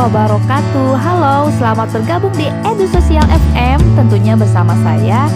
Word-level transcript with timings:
wabarakatuh. 0.00 0.96
Halo, 0.96 1.52
selamat 1.60 1.92
bergabung 1.92 2.32
di 2.32 2.48
Edu 2.64 2.88
Sosial 2.88 3.24
FM 3.52 3.84
Tentunya 4.00 4.32
bersama 4.32 4.72
saya. 4.80 5.28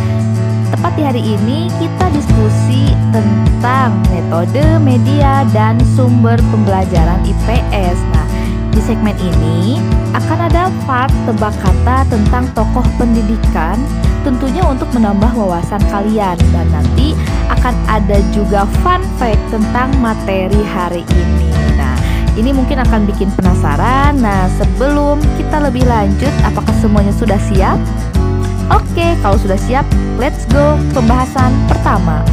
Tepat 0.72 0.92
di 0.96 1.02
hari 1.04 1.22
ini 1.36 1.68
kita 1.76 2.08
diskusi 2.08 2.88
tentang 3.12 4.00
metode, 4.08 4.64
media, 4.80 5.44
dan 5.52 5.76
sumber 5.92 6.40
pembelajaran 6.48 7.20
IPS 7.28 7.98
Nah, 8.16 8.26
di 8.72 8.80
segmen 8.80 9.12
ini 9.20 9.76
akan 10.16 10.48
ada 10.48 10.72
part 10.88 11.12
tebak 11.28 11.52
kata 11.60 12.08
tentang 12.08 12.48
tokoh 12.56 12.86
pendidikan 12.96 13.76
Tentunya 14.24 14.64
untuk 14.64 14.88
menambah 14.96 15.36
wawasan 15.36 15.84
kalian. 15.92 16.40
Dan 16.56 16.66
nanti 16.72 17.12
akan 17.52 17.76
ada 17.84 18.16
juga 18.32 18.64
fun 18.80 19.04
fact 19.20 19.44
tentang 19.52 19.92
materi 20.00 20.64
hari 20.64 21.04
ini. 21.12 21.52
Nah, 21.76 21.92
ini 22.34 22.50
mungkin 22.50 22.82
akan 22.82 23.06
bikin 23.06 23.30
penasaran. 23.34 24.18
Nah, 24.18 24.50
sebelum 24.58 25.22
kita 25.38 25.62
lebih 25.62 25.86
lanjut, 25.86 26.30
apakah 26.42 26.74
semuanya 26.82 27.14
sudah 27.14 27.38
siap? 27.38 27.78
Oke, 28.74 29.14
kalau 29.22 29.38
sudah 29.38 29.58
siap, 29.58 29.86
let's 30.18 30.48
go 30.50 30.74
pembahasan 30.96 31.54
pertama. 31.70 32.26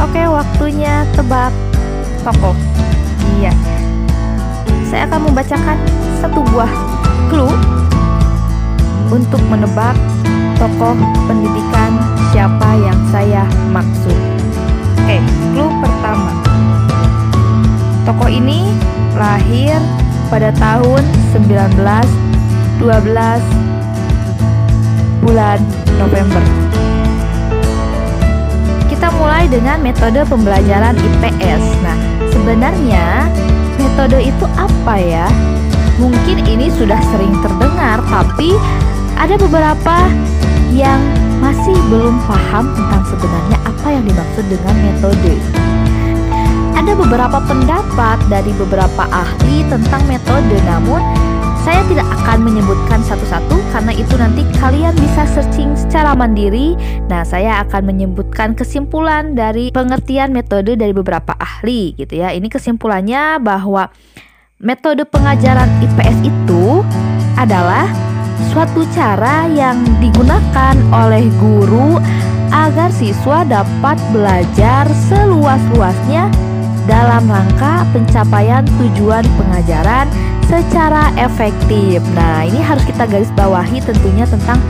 Oke, 0.00 0.22
waktunya 0.24 1.04
tebak 1.12 1.52
tokoh. 2.24 2.56
Iya. 3.36 3.52
Saya 4.86 5.04
akan 5.10 5.28
membacakan 5.28 5.76
satu 6.22 6.40
buah 6.54 6.70
clue 7.28 7.52
untuk 9.12 9.42
menebak 9.50 9.98
tokoh 10.56 10.96
pendidikan 11.28 11.98
siapa 12.32 12.68
yang 12.80 12.98
saya 13.12 13.44
maksud. 13.74 14.16
Oke, 15.04 15.18
clue. 15.52 15.85
Tokoh 18.06 18.30
ini 18.30 18.62
lahir 19.18 19.82
pada 20.30 20.54
tahun 20.54 21.02
1912 21.34 22.78
bulan 25.26 25.58
November. 25.98 26.44
Kita 28.86 29.10
mulai 29.18 29.50
dengan 29.50 29.82
metode 29.82 30.22
pembelajaran 30.22 30.94
IPS. 30.94 31.64
Nah, 31.82 31.98
sebenarnya 32.30 33.26
metode 33.74 34.22
itu 34.22 34.46
apa 34.54 34.94
ya? 35.02 35.26
Mungkin 35.98 36.46
ini 36.46 36.70
sudah 36.78 37.02
sering 37.10 37.34
terdengar, 37.42 37.98
tapi 38.06 38.54
ada 39.18 39.34
beberapa 39.34 40.06
yang 40.70 41.02
masih 41.42 41.74
belum 41.90 42.22
paham 42.22 42.70
tentang 42.70 43.02
sebenarnya 43.10 43.58
apa 43.66 43.88
yang 43.90 44.04
dimaksud 44.06 44.44
dengan 44.46 44.74
metode. 44.78 45.65
Ada 46.76 46.92
beberapa 46.92 47.40
pendapat 47.40 48.20
dari 48.28 48.52
beberapa 48.52 49.08
ahli 49.08 49.64
tentang 49.72 50.04
metode, 50.04 50.60
namun 50.68 51.00
saya 51.64 51.80
tidak 51.88 52.04
akan 52.20 52.46
menyebutkan 52.46 53.00
satu-satu 53.00 53.58
karena 53.74 53.90
itu 53.96 54.14
nanti 54.14 54.44
kalian 54.60 54.92
bisa 54.94 55.24
searching 55.24 55.72
secara 55.72 56.12
mandiri. 56.12 56.76
Nah, 57.08 57.24
saya 57.24 57.64
akan 57.64 57.90
menyebutkan 57.90 58.52
kesimpulan 58.52 59.32
dari 59.32 59.72
pengertian 59.72 60.36
metode 60.36 60.76
dari 60.76 60.92
beberapa 60.92 61.32
ahli 61.40 61.96
gitu 61.96 62.22
ya. 62.22 62.30
Ini 62.36 62.46
kesimpulannya 62.46 63.40
bahwa 63.40 63.88
metode 64.60 65.08
pengajaran 65.08 65.80
IPS 65.80 66.28
itu 66.28 66.84
adalah 67.40 67.88
suatu 68.52 68.84
cara 68.92 69.48
yang 69.48 69.80
digunakan 69.98 70.76
oleh 70.92 71.24
guru 71.40 71.98
agar 72.52 72.94
siswa 72.94 73.42
dapat 73.42 73.98
belajar 74.14 74.86
seluas-luasnya 75.10 76.45
dalam 76.86 77.26
rangka 77.26 77.82
pencapaian 77.90 78.62
tujuan 78.78 79.26
pengajaran 79.36 80.06
secara 80.46 81.10
efektif. 81.18 81.98
Nah, 82.14 82.46
ini 82.46 82.62
harus 82.62 82.86
kita 82.86 83.04
garis 83.10 83.30
bawahi 83.34 83.82
tentunya 83.82 84.24
tentang 84.26 84.62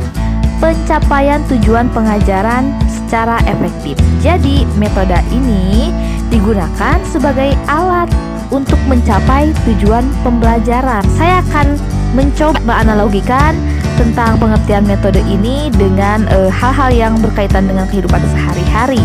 pencapaian 0.59 1.45
tujuan 1.53 1.93
pengajaran 1.93 2.73
secara 2.89 3.37
efektif. 3.45 3.95
Jadi, 4.25 4.65
metode 4.81 5.21
ini 5.31 5.93
digunakan 6.33 6.97
sebagai 7.07 7.53
alat 7.69 8.09
untuk 8.49 8.81
mencapai 8.89 9.53
tujuan 9.69 10.07
pembelajaran. 10.25 11.05
Saya 11.21 11.45
akan 11.45 11.77
mencoba 12.17 12.57
menganalogikan 12.65 13.53
tentang 13.97 14.37
pengertian 14.37 14.85
metode 14.85 15.21
ini 15.25 15.73
dengan 15.73 16.29
eh, 16.29 16.53
hal-hal 16.53 16.93
uh, 16.93 16.97
yang 16.97 17.15
berkaitan 17.21 17.65
dengan 17.65 17.89
kehidupan 17.89 18.21
sehari-hari. 18.33 19.01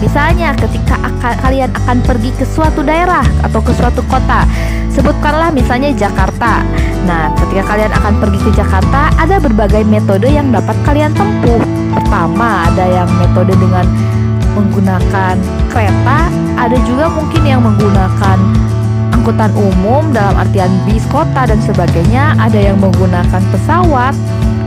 Misalnya 0.00 0.56
ketika 0.56 0.96
akan, 0.96 1.34
kalian 1.44 1.70
akan 1.76 2.00
pergi 2.00 2.32
ke 2.32 2.48
suatu 2.48 2.80
daerah 2.80 3.24
atau 3.44 3.60
ke 3.60 3.72
suatu 3.76 4.00
kota 4.08 4.48
Sebutkanlah 4.88 5.52
misalnya 5.52 5.92
Jakarta. 5.92 6.64
Nah 7.04 7.28
ketika 7.36 7.76
kalian 7.76 7.92
akan 7.92 8.14
pergi 8.16 8.38
ke 8.40 8.50
Jakarta 8.56 9.12
Ada 9.20 9.36
berbagai 9.36 9.84
metode 9.84 10.32
yang 10.32 10.48
dapat 10.48 10.72
kalian 10.88 11.12
tempuh. 11.12 11.60
Pertama 11.92 12.64
ada 12.72 12.84
yang 12.88 13.08
metode 13.20 13.52
dengan 13.60 13.84
menggunakan 14.56 15.36
kereta 15.68 16.18
Ada 16.56 16.76
juga 16.88 17.12
mungkin 17.12 17.42
yang 17.44 17.60
menggunakan 17.60 18.38
angkutan 19.12 19.52
umum 19.52 20.16
dalam 20.16 20.32
artian 20.40 20.72
bis 20.88 21.04
kota 21.12 21.44
dan 21.44 21.60
sebagainya 21.60 22.40
Ada 22.40 22.72
yang 22.72 22.80
menggunakan 22.80 23.42
pesawat 23.52 24.16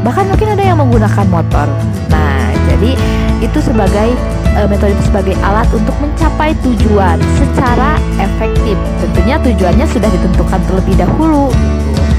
Bahkan 0.04 0.26
mungkin 0.30 0.48
ada 0.52 0.64
yang 0.64 0.78
menggunakan 0.78 1.26
motor. 1.32 1.68
Nah 2.12 2.52
jadi 2.68 2.92
itu 3.40 3.60
sebagai 3.64 4.14
uh, 4.58 4.68
metode 4.69 4.96
sebagai 5.06 5.36
alat 5.41 5.68
untuk 5.74 5.94
mencapai 6.00 6.53
tujuan 6.62 7.18
secara 7.38 7.97
efektif. 8.22 8.78
Tentunya 9.02 9.36
tujuannya 9.41 9.86
sudah 9.90 10.09
ditentukan 10.09 10.59
terlebih 10.69 10.96
dahulu. 10.97 11.50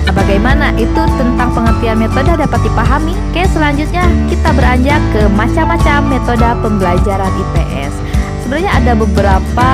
Nah, 0.05 0.13
bagaimana 0.13 0.77
itu 0.77 1.03
tentang 1.17 1.49
pengertian 1.57 1.97
metode 1.97 2.37
dapat 2.37 2.61
dipahami? 2.61 3.17
Oke, 3.33 3.49
selanjutnya 3.49 4.05
kita 4.29 4.53
beranjak 4.53 5.01
ke 5.17 5.23
macam-macam 5.33 5.99
metode 6.13 6.49
pembelajaran 6.61 7.33
IPS. 7.33 7.93
Sebenarnya 8.45 8.73
ada 8.77 8.93
beberapa 8.93 9.69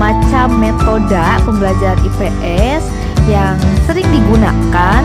macam 0.00 0.46
metode 0.56 1.24
pembelajaran 1.44 2.00
IPS 2.04 2.82
yang 3.28 3.60
sering 3.84 4.08
digunakan 4.08 5.00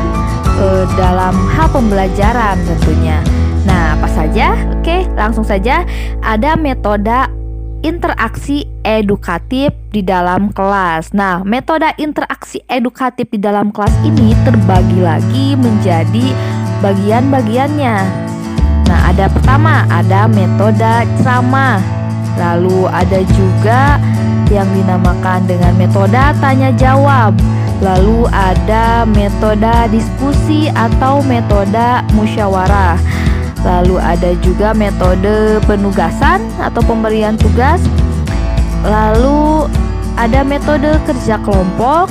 uh, 0.62 0.86
dalam 0.96 1.36
hal 1.52 1.68
pembelajaran 1.72 2.56
tentunya. 2.64 3.20
Nah, 3.66 3.98
apa 3.98 4.08
saja? 4.10 4.58
Oke, 4.80 5.06
langsung 5.14 5.46
saja. 5.46 5.86
Ada 6.26 6.58
metode 6.58 7.42
interaksi 7.82 8.66
edukatif 8.86 9.74
di 9.90 10.06
dalam 10.06 10.54
kelas. 10.54 11.14
Nah, 11.14 11.42
metode 11.42 11.90
interaksi 11.98 12.62
edukatif 12.70 13.30
di 13.30 13.42
dalam 13.42 13.74
kelas 13.74 13.94
ini 14.06 14.34
terbagi 14.46 15.02
lagi 15.02 15.48
menjadi 15.58 16.34
bagian-bagiannya. 16.82 17.98
Nah, 18.90 19.00
ada 19.10 19.30
pertama, 19.30 19.86
ada 19.90 20.26
metode 20.30 20.94
ceramah. 21.22 21.82
Lalu 22.38 22.88
ada 22.90 23.20
juga 23.36 24.00
yang 24.50 24.68
dinamakan 24.76 25.46
dengan 25.48 25.74
metode 25.78 26.24
tanya 26.40 26.70
jawab. 26.76 27.36
Lalu 27.82 28.30
ada 28.30 29.10
metode 29.10 29.74
diskusi 29.90 30.70
atau 30.70 31.26
metode 31.26 32.06
musyawarah. 32.14 33.00
Lalu 33.62 34.02
ada 34.02 34.34
juga 34.42 34.74
metode 34.74 35.62
penugasan 35.70 36.42
atau 36.58 36.82
pemberian 36.82 37.38
tugas. 37.38 37.78
Lalu 38.82 39.70
ada 40.18 40.42
metode 40.42 40.98
kerja 41.06 41.38
kelompok 41.46 42.10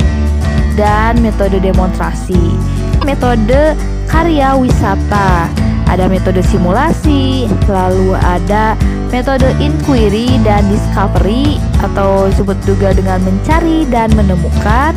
dan 0.78 1.18
metode 1.18 1.58
demonstrasi. 1.58 2.54
Metode 3.02 3.74
karya 4.06 4.54
wisata. 4.54 5.50
Ada 5.90 6.06
metode 6.06 6.38
simulasi, 6.46 7.50
lalu 7.66 8.14
ada 8.14 8.78
metode 9.10 9.50
inquiry 9.58 10.38
dan 10.46 10.62
discovery 10.70 11.58
atau 11.82 12.30
disebut 12.30 12.54
juga 12.62 12.94
dengan 12.94 13.18
mencari 13.26 13.82
dan 13.90 14.14
menemukan. 14.14 14.94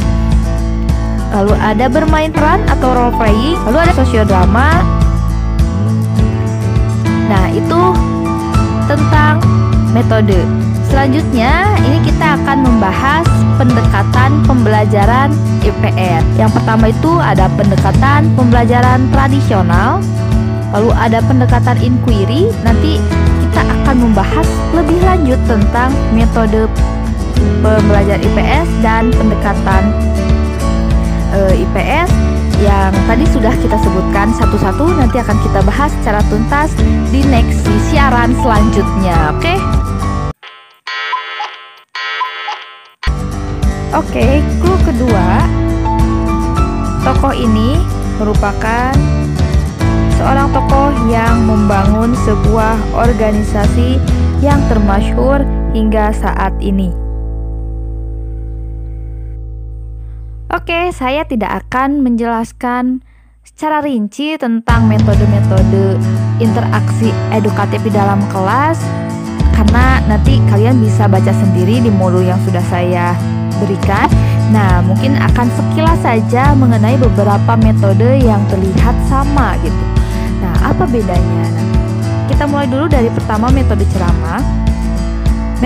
Lalu 1.33 1.57
ada 1.57 1.89
bermain 1.89 2.29
peran 2.29 2.61
atau 2.69 2.94
role 2.94 3.15
playing, 3.17 3.57
lalu 3.65 3.89
ada 3.89 3.94
sosiodrama, 3.97 4.85
Nah, 7.33 7.50
itu 7.50 7.81
tentang 8.85 9.41
metode. 9.89 10.38
Selanjutnya, 10.85 11.74
ini 11.81 11.97
kita 12.06 12.38
akan 12.38 12.62
membahas 12.62 13.25
pendekatan 13.57 14.45
pembelajaran 14.45 15.33
IPS. 15.65 16.21
Yang 16.38 16.62
pertama 16.62 16.94
itu 16.94 17.18
ada 17.18 17.50
pendekatan 17.57 18.30
pembelajaran 18.38 19.09
tradisional, 19.09 19.97
lalu 20.77 20.94
ada 20.94 21.25
pendekatan 21.25 21.81
inquiry. 21.81 22.53
Nanti 22.62 23.01
kita 23.50 23.65
akan 23.65 23.95
membahas 23.97 24.45
lebih 24.77 25.01
lanjut 25.01 25.41
tentang 25.50 25.89
metode 26.13 26.69
pembelajaran 27.65 28.21
IPS 28.21 28.68
dan 28.85 29.09
pendekatan 29.09 29.89
eh, 31.33 31.65
IPS 31.65 32.32
yang 32.61 32.94
tadi 33.09 33.25
sudah 33.33 33.53
kita 33.57 33.77
sebutkan 33.81 34.29
satu-satu 34.38 34.85
nanti 35.00 35.17
akan 35.17 35.38
kita 35.41 35.59
bahas 35.65 35.89
secara 36.01 36.21
tuntas 36.29 36.69
di 37.09 37.25
next 37.29 37.65
siaran 37.89 38.33
selanjutnya. 38.41 39.33
Oke? 39.33 39.55
Oke, 43.94 44.41
clue 44.57 44.79
kedua, 44.89 45.25
tokoh 47.05 47.33
ini 47.38 47.77
merupakan 48.17 48.94
seorang 50.17 50.49
tokoh 50.49 50.89
yang 51.13 51.45
membangun 51.45 52.17
sebuah 52.25 52.73
organisasi 52.97 54.01
yang 54.41 54.57
termasyhur 54.65 55.45
hingga 55.77 56.09
saat 56.09 56.57
ini. 56.57 57.02
Oke, 60.53 60.94
saya 60.94 61.25
tidak 61.25 61.65
akan 61.65 62.05
menjelaskan 62.05 63.01
secara 63.41 63.81
rinci 63.81 64.38
tentang 64.38 64.85
metode-metode 64.85 65.97
interaksi 66.38 67.09
edukatif 67.33 67.81
di 67.81 67.89
dalam 67.89 68.21
kelas 68.29 68.77
karena 69.57 69.97
nanti 70.05 70.38
kalian 70.53 70.77
bisa 70.77 71.09
baca 71.09 71.33
sendiri 71.33 71.81
di 71.81 71.89
modul 71.89 72.21
yang 72.21 72.38
sudah 72.45 72.61
saya 72.69 73.17
berikan. 73.57 74.05
Nah, 74.53 74.85
mungkin 74.85 75.17
akan 75.17 75.50
sekilas 75.57 75.97
saja 76.05 76.53
mengenai 76.53 77.01
beberapa 77.01 77.57
metode 77.57 78.21
yang 78.21 78.45
terlihat 78.45 78.94
sama 79.09 79.57
gitu. 79.65 79.85
Nah, 80.38 80.69
apa 80.69 80.85
bedanya? 80.85 81.49
Kita 82.29 82.45
mulai 82.45 82.69
dulu 82.69 82.85
dari 82.85 83.09
pertama 83.09 83.49
metode 83.49 83.89
ceramah. 83.89 84.45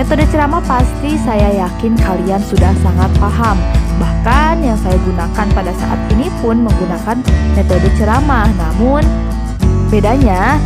Metode 0.00 0.24
ceramah 0.32 0.64
pasti 0.64 1.20
saya 1.20 1.52
yakin 1.68 1.92
kalian 2.00 2.40
sudah 2.40 2.72
sangat 2.80 3.12
paham 3.20 3.60
Bahkan 3.98 4.62
yang 4.62 4.78
saya 4.78 4.96
gunakan 5.02 5.46
pada 5.52 5.72
saat 5.74 6.00
ini 6.14 6.30
pun 6.38 6.62
menggunakan 6.62 7.18
metode 7.58 7.88
ceramah. 7.98 8.46
Namun 8.54 9.02
bedanya 9.90 10.56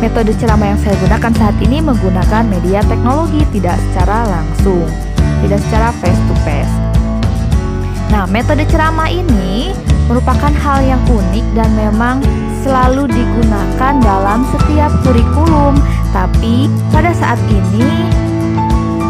metode 0.00 0.32
ceramah 0.40 0.72
yang 0.72 0.80
saya 0.80 0.96
gunakan 1.04 1.32
saat 1.36 1.56
ini 1.60 1.78
menggunakan 1.84 2.42
media 2.48 2.80
teknologi 2.86 3.44
tidak 3.52 3.76
secara 3.90 4.24
langsung, 4.26 4.88
tidak 5.44 5.60
secara 5.68 5.88
face 6.00 6.22
to 6.24 6.34
face. 6.46 6.74
Nah, 8.08 8.24
metode 8.24 8.64
ceramah 8.72 9.12
ini 9.12 9.76
merupakan 10.08 10.48
hal 10.48 10.80
yang 10.80 11.02
unik 11.04 11.46
dan 11.52 11.68
memang 11.76 12.24
selalu 12.64 13.04
digunakan 13.12 13.94
dalam 14.00 14.48
setiap 14.48 14.88
kurikulum. 15.04 15.76
Tapi 16.08 16.72
pada 16.88 17.12
saat 17.12 17.36
ini 17.52 18.08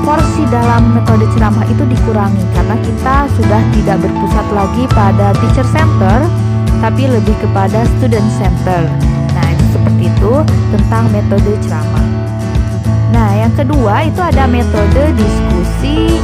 porsi 0.03 0.43
dalam 0.49 0.95
metode 0.95 1.27
ceramah 1.35 1.65
itu 1.67 1.85
dikurangi 1.87 2.45
karena 2.55 2.77
kita 2.83 3.17
sudah 3.39 3.61
tidak 3.75 3.97
berpusat 4.03 4.47
lagi 4.55 4.85
pada 4.93 5.35
teacher 5.43 5.67
center 5.71 6.27
tapi 6.79 7.11
lebih 7.11 7.35
kepada 7.43 7.83
student 7.99 8.29
center. 8.39 8.87
Nah, 9.35 9.47
itu 9.51 9.65
seperti 9.75 10.03
itu 10.11 10.33
tentang 10.75 11.11
metode 11.11 11.53
ceramah. 11.67 12.07
Nah, 13.11 13.31
yang 13.35 13.53
kedua 13.57 14.07
itu 14.07 14.21
ada 14.23 14.45
metode 14.47 15.03
diskusi 15.17 16.21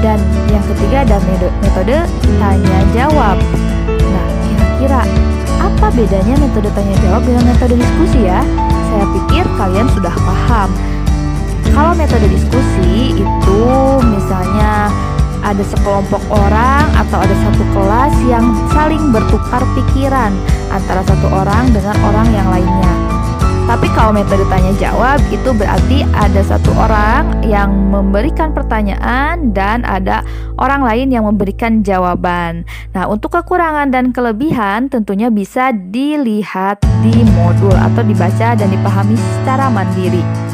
dan 0.00 0.16
yang 0.48 0.64
ketiga 0.72 1.04
ada 1.04 1.18
metode 1.60 1.96
tanya 2.40 2.78
jawab. 2.96 3.36
Nah, 3.86 4.26
kira-kira 4.48 5.02
apa 5.60 5.86
bedanya 5.92 6.34
metode 6.40 6.72
tanya 6.72 6.96
jawab 7.04 7.22
dengan 7.28 7.44
metode 7.44 7.76
diskusi 7.76 8.24
ya? 8.24 8.40
Saya 8.90 9.04
pikir 9.14 9.44
kalian 9.60 9.86
sudah 9.92 10.14
paham. 10.24 10.70
Kalau 11.80 11.96
metode 11.96 12.28
diskusi 12.28 13.16
itu 13.16 13.62
misalnya 14.04 14.92
ada 15.40 15.64
sekelompok 15.64 16.20
orang 16.28 16.84
atau 16.92 17.24
ada 17.24 17.32
satu 17.40 17.64
kelas 17.72 18.12
yang 18.28 18.52
saling 18.76 19.08
bertukar 19.08 19.64
pikiran 19.72 20.28
antara 20.68 21.00
satu 21.08 21.32
orang 21.32 21.72
dengan 21.72 21.96
orang 22.04 22.28
yang 22.36 22.52
lainnya. 22.52 22.92
Tapi 23.64 23.88
kalau 23.96 24.12
metode 24.12 24.44
tanya 24.52 24.76
jawab 24.76 25.24
itu 25.32 25.56
berarti 25.56 26.04
ada 26.12 26.44
satu 26.44 26.68
orang 26.76 27.48
yang 27.48 27.72
memberikan 27.72 28.52
pertanyaan 28.52 29.56
dan 29.56 29.80
ada 29.88 30.20
orang 30.60 30.84
lain 30.84 31.08
yang 31.08 31.24
memberikan 31.24 31.80
jawaban. 31.80 32.68
Nah, 32.92 33.08
untuk 33.08 33.32
kekurangan 33.40 33.88
dan 33.88 34.12
kelebihan 34.12 34.92
tentunya 34.92 35.32
bisa 35.32 35.72
dilihat 35.72 36.84
di 37.00 37.24
modul 37.40 37.72
atau 37.72 38.04
dibaca 38.04 38.52
dan 38.52 38.68
dipahami 38.68 39.16
secara 39.16 39.72
mandiri. 39.72 40.49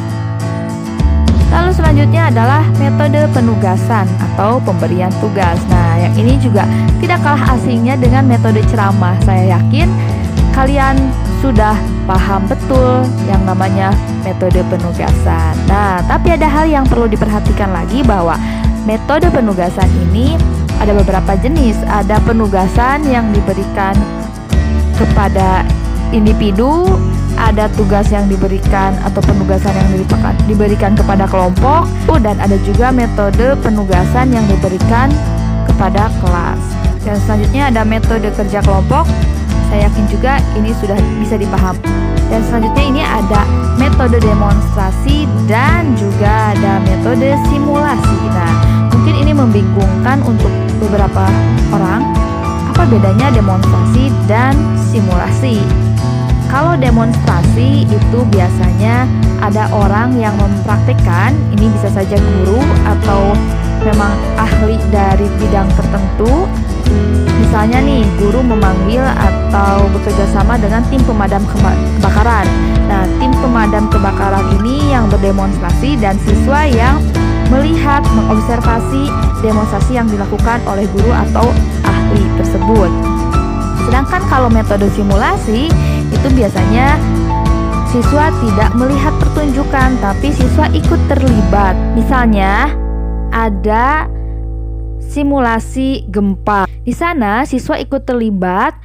Lalu 1.56 1.72
selanjutnya 1.72 2.28
adalah 2.28 2.62
metode 2.76 3.24
penugasan 3.32 4.04
atau 4.20 4.60
pemberian 4.60 5.08
tugas. 5.24 5.56
Nah, 5.72 5.96
yang 5.96 6.12
ini 6.20 6.36
juga 6.36 6.68
tidak 7.00 7.24
kalah 7.24 7.56
asingnya 7.56 7.96
dengan 7.96 8.28
metode 8.28 8.60
ceramah. 8.68 9.16
Saya 9.24 9.56
yakin 9.56 9.88
kalian 10.52 11.00
sudah 11.40 11.72
paham 12.04 12.44
betul 12.44 13.08
yang 13.24 13.40
namanya 13.48 13.88
metode 14.20 14.60
penugasan. 14.68 15.56
Nah, 15.64 16.04
tapi 16.04 16.36
ada 16.36 16.44
hal 16.44 16.68
yang 16.68 16.84
perlu 16.84 17.08
diperhatikan 17.08 17.72
lagi 17.72 18.04
bahwa 18.04 18.36
metode 18.84 19.32
penugasan 19.32 19.88
ini 20.12 20.36
ada 20.76 20.92
beberapa 20.92 21.40
jenis. 21.40 21.80
Ada 21.88 22.20
penugasan 22.20 23.08
yang 23.08 23.32
diberikan 23.32 23.96
kepada 25.00 25.64
individu 26.12 26.84
ada 27.36 27.68
tugas 27.76 28.08
yang 28.08 28.26
diberikan 28.26 28.96
atau 29.04 29.20
penugasan 29.20 29.72
yang 29.76 29.88
diberikan, 29.92 30.34
diberikan 30.48 30.92
kepada 30.96 31.24
kelompok 31.28 31.84
dan 32.24 32.40
ada 32.40 32.56
juga 32.64 32.88
metode 32.90 33.54
penugasan 33.60 34.32
yang 34.32 34.44
diberikan 34.48 35.12
kepada 35.68 36.08
kelas. 36.24 36.60
Dan 37.04 37.16
selanjutnya 37.22 37.70
ada 37.70 37.82
metode 37.86 38.28
kerja 38.34 38.58
kelompok. 38.64 39.06
Saya 39.70 39.86
yakin 39.86 40.04
juga 40.10 40.42
ini 40.58 40.74
sudah 40.74 40.98
bisa 41.22 41.38
dipaham. 41.38 41.76
Dan 42.26 42.42
selanjutnya 42.42 42.84
ini 42.90 43.02
ada 43.06 43.46
metode 43.78 44.18
demonstrasi 44.18 45.30
dan 45.46 45.94
juga 45.94 46.50
ada 46.56 46.82
metode 46.82 47.38
simulasi. 47.46 48.18
Nah, 48.34 48.52
mungkin 48.90 49.14
ini 49.22 49.30
membingungkan 49.30 50.18
untuk 50.26 50.50
beberapa 50.82 51.30
orang. 51.70 52.02
Apa 52.74 52.82
bedanya 52.90 53.30
demonstrasi 53.30 54.10
dan 54.26 54.52
simulasi? 54.90 55.85
Kalau 56.46 56.78
demonstrasi 56.78 57.84
itu 57.90 58.18
biasanya 58.30 59.04
ada 59.42 59.68
orang 59.74 60.16
yang 60.16 60.32
mempraktikkan, 60.38 61.34
ini 61.52 61.68
bisa 61.74 61.90
saja 61.92 62.16
guru 62.16 62.62
atau 62.86 63.34
memang 63.84 64.14
ahli 64.38 64.78
dari 64.88 65.26
bidang 65.38 65.68
tertentu. 65.74 66.46
Misalnya 67.36 67.82
nih, 67.82 68.06
guru 68.16 68.40
memanggil 68.40 69.02
atau 69.02 69.90
bekerja 69.90 70.26
sama 70.32 70.56
dengan 70.56 70.80
tim 70.86 71.02
pemadam 71.04 71.42
kebakaran. 71.50 72.46
Nah, 72.86 73.04
tim 73.18 73.34
pemadam 73.42 73.90
kebakaran 73.90 74.46
ini 74.62 74.94
yang 74.94 75.10
berdemonstrasi 75.10 75.98
dan 75.98 76.14
siswa 76.24 76.64
yang 76.66 77.02
melihat, 77.50 78.02
mengobservasi 78.14 79.10
demonstrasi 79.44 79.98
yang 79.98 80.08
dilakukan 80.08 80.62
oleh 80.66 80.86
guru 80.94 81.12
atau 81.12 81.46
ahli 81.84 82.22
tersebut. 82.40 82.90
Sedangkan 83.86 84.22
kalau 84.26 84.50
metode 84.50 84.90
simulasi 84.98 85.70
itu 86.12 86.28
biasanya 86.34 86.98
siswa 87.90 88.28
tidak 88.42 88.70
melihat 88.76 89.14
pertunjukan, 89.16 89.96
tapi 90.02 90.28
siswa 90.34 90.66
ikut 90.70 91.00
terlibat. 91.08 91.74
Misalnya, 91.96 92.70
ada 93.32 94.10
simulasi 95.00 96.04
gempa. 96.10 96.68
Di 96.84 96.92
sana, 96.92 97.46
siswa 97.48 97.78
ikut 97.80 98.04
terlibat 98.04 98.76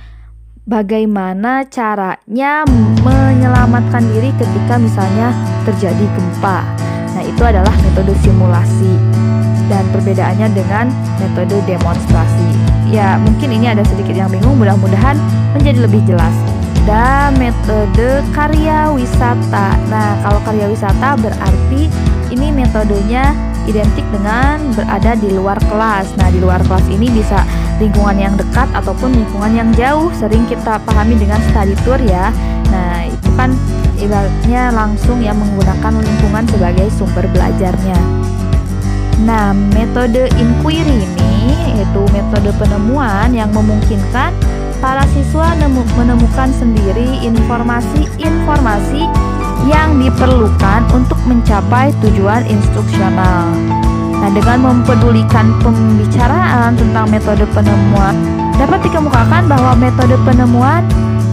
bagaimana 0.63 1.65
caranya 1.67 2.63
menyelamatkan 3.03 4.05
diri 4.15 4.31
ketika 4.37 4.77
misalnya 4.79 5.33
terjadi 5.67 6.05
gempa. 6.15 6.63
Nah, 7.11 7.23
itu 7.27 7.41
adalah 7.43 7.73
metode 7.83 8.15
simulasi 8.23 8.95
dan 9.67 9.83
perbedaannya 9.91 10.47
dengan 10.55 10.87
metode 11.19 11.59
demonstrasi. 11.67 12.47
Ya, 12.91 13.15
mungkin 13.19 13.55
ini 13.55 13.71
ada 13.71 13.83
sedikit 13.87 14.15
yang 14.15 14.31
bingung, 14.31 14.59
mudah-mudahan 14.59 15.15
menjadi 15.55 15.87
lebih 15.87 16.03
jelas 16.07 16.35
ada 16.81 17.29
metode 17.37 18.25
karya 18.33 18.89
wisata. 18.89 19.77
Nah, 19.85 20.17
kalau 20.25 20.41
karya 20.41 20.65
wisata 20.65 21.13
berarti 21.13 21.85
ini 22.33 22.49
metodenya 22.49 23.37
identik 23.69 24.01
dengan 24.09 24.57
berada 24.73 25.13
di 25.13 25.29
luar 25.29 25.61
kelas. 25.69 26.17
Nah, 26.17 26.33
di 26.33 26.41
luar 26.41 26.57
kelas 26.65 26.81
ini 26.89 27.05
bisa 27.13 27.45
lingkungan 27.77 28.17
yang 28.17 28.33
dekat 28.33 28.65
ataupun 28.73 29.13
lingkungan 29.13 29.53
yang 29.53 29.69
jauh. 29.77 30.09
Sering 30.17 30.49
kita 30.49 30.81
pahami 30.81 31.21
dengan 31.21 31.37
study 31.53 31.77
tour 31.85 32.01
ya. 32.01 32.33
Nah, 32.73 33.05
itu 33.05 33.29
kan 33.37 33.53
ibaratnya 34.01 34.73
langsung 34.73 35.21
yang 35.21 35.37
menggunakan 35.37 36.01
lingkungan 36.01 36.49
sebagai 36.49 36.89
sumber 36.97 37.29
belajarnya. 37.29 37.99
Nah, 39.21 39.53
metode 39.53 40.33
inquiry 40.41 41.05
ini 41.05 41.77
yaitu 41.77 42.01
metode 42.09 42.49
penemuan 42.57 43.29
yang 43.37 43.53
memungkinkan 43.53 44.33
para 44.81 45.05
siswa 45.13 45.53
menemukan 45.95 46.49
sendiri 46.57 47.21
informasi-informasi 47.21 49.05
yang 49.69 50.01
diperlukan 50.01 50.81
untuk 50.89 51.21
mencapai 51.29 51.93
tujuan 52.01 52.41
instruksional. 52.49 53.45
Nah, 54.17 54.29
dengan 54.33 54.57
mempedulikan 54.61 55.53
pembicaraan 55.61 56.73
tentang 56.73 57.05
metode 57.13 57.45
penemuan, 57.53 58.17
dapat 58.57 58.81
dikemukakan 58.89 59.45
bahwa 59.45 59.71
metode 59.77 60.17
penemuan 60.25 60.81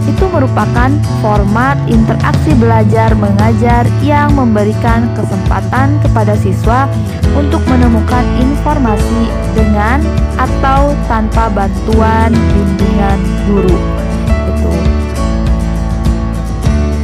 itu 0.09 0.25
merupakan 0.33 0.89
format 1.21 1.77
interaksi 1.85 2.57
belajar 2.57 3.13
mengajar 3.13 3.85
yang 4.01 4.33
memberikan 4.33 5.05
kesempatan 5.13 6.01
kepada 6.01 6.33
siswa 6.33 6.89
untuk 7.37 7.61
menemukan 7.69 8.25
informasi 8.41 9.29
dengan 9.53 10.01
atau 10.41 10.97
tanpa 11.05 11.53
bantuan 11.53 12.33
bimbingan 12.33 13.19
guru. 13.45 13.77
Itu. 14.49 14.71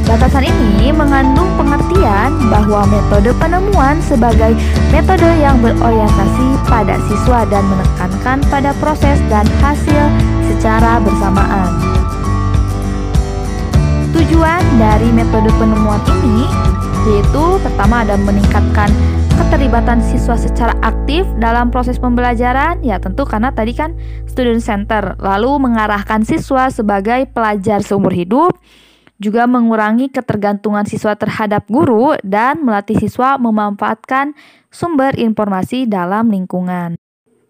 Batasan 0.06 0.46
ini 0.46 0.94
mengandung 0.94 1.50
pengertian 1.58 2.30
bahwa 2.50 2.86
metode 2.86 3.30
penemuan 3.38 3.98
sebagai 4.02 4.54
metode 4.94 5.30
yang 5.42 5.58
berorientasi 5.62 6.46
pada 6.66 6.94
siswa 7.10 7.42
dan 7.50 7.62
menekankan 7.66 8.38
pada 8.50 8.70
proses 8.78 9.18
dan 9.26 9.46
hasil 9.62 10.04
secara 10.46 11.02
bersamaan. 11.02 11.95
Tujuan 14.16 14.64
dari 14.80 15.12
metode 15.12 15.52
penemuan 15.60 16.00
ini 16.24 16.48
yaitu 17.04 17.60
pertama 17.60 18.00
ada 18.00 18.16
meningkatkan 18.16 18.88
keterlibatan 19.36 20.00
siswa 20.00 20.40
secara 20.40 20.72
aktif 20.80 21.28
dalam 21.36 21.68
proses 21.68 22.00
pembelajaran 22.00 22.80
ya 22.80 22.96
tentu 22.96 23.28
karena 23.28 23.52
tadi 23.52 23.76
kan 23.76 23.92
student 24.24 24.64
center 24.64 25.20
lalu 25.20 25.60
mengarahkan 25.60 26.24
siswa 26.24 26.72
sebagai 26.72 27.28
pelajar 27.28 27.84
seumur 27.84 28.16
hidup 28.16 28.56
juga 29.20 29.44
mengurangi 29.44 30.08
ketergantungan 30.08 30.88
siswa 30.88 31.12
terhadap 31.12 31.68
guru 31.68 32.16
dan 32.24 32.64
melatih 32.64 32.96
siswa 32.96 33.36
memanfaatkan 33.36 34.32
sumber 34.72 35.12
informasi 35.20 35.84
dalam 35.84 36.32
lingkungan. 36.32 36.96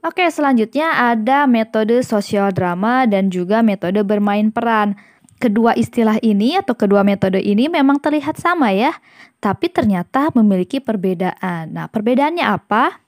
Oke, 0.07 0.23
selanjutnya 0.31 1.15
ada 1.15 1.51
metode 1.51 1.99
sosial 2.07 2.55
drama 2.55 3.11
dan 3.11 3.27
juga 3.27 3.59
metode 3.67 4.07
bermain 4.07 4.55
peran. 4.55 4.95
Kedua 5.37 5.77
istilah 5.77 6.17
ini 6.25 6.57
atau 6.57 6.73
kedua 6.73 7.05
metode 7.05 7.37
ini 7.37 7.69
memang 7.69 8.01
terlihat 8.01 8.41
sama 8.41 8.73
ya, 8.73 8.97
tapi 9.37 9.69
ternyata 9.69 10.33
memiliki 10.33 10.81
perbedaan. 10.81 11.77
Nah, 11.77 11.87
perbedaannya 11.93 12.41
apa? 12.41 13.05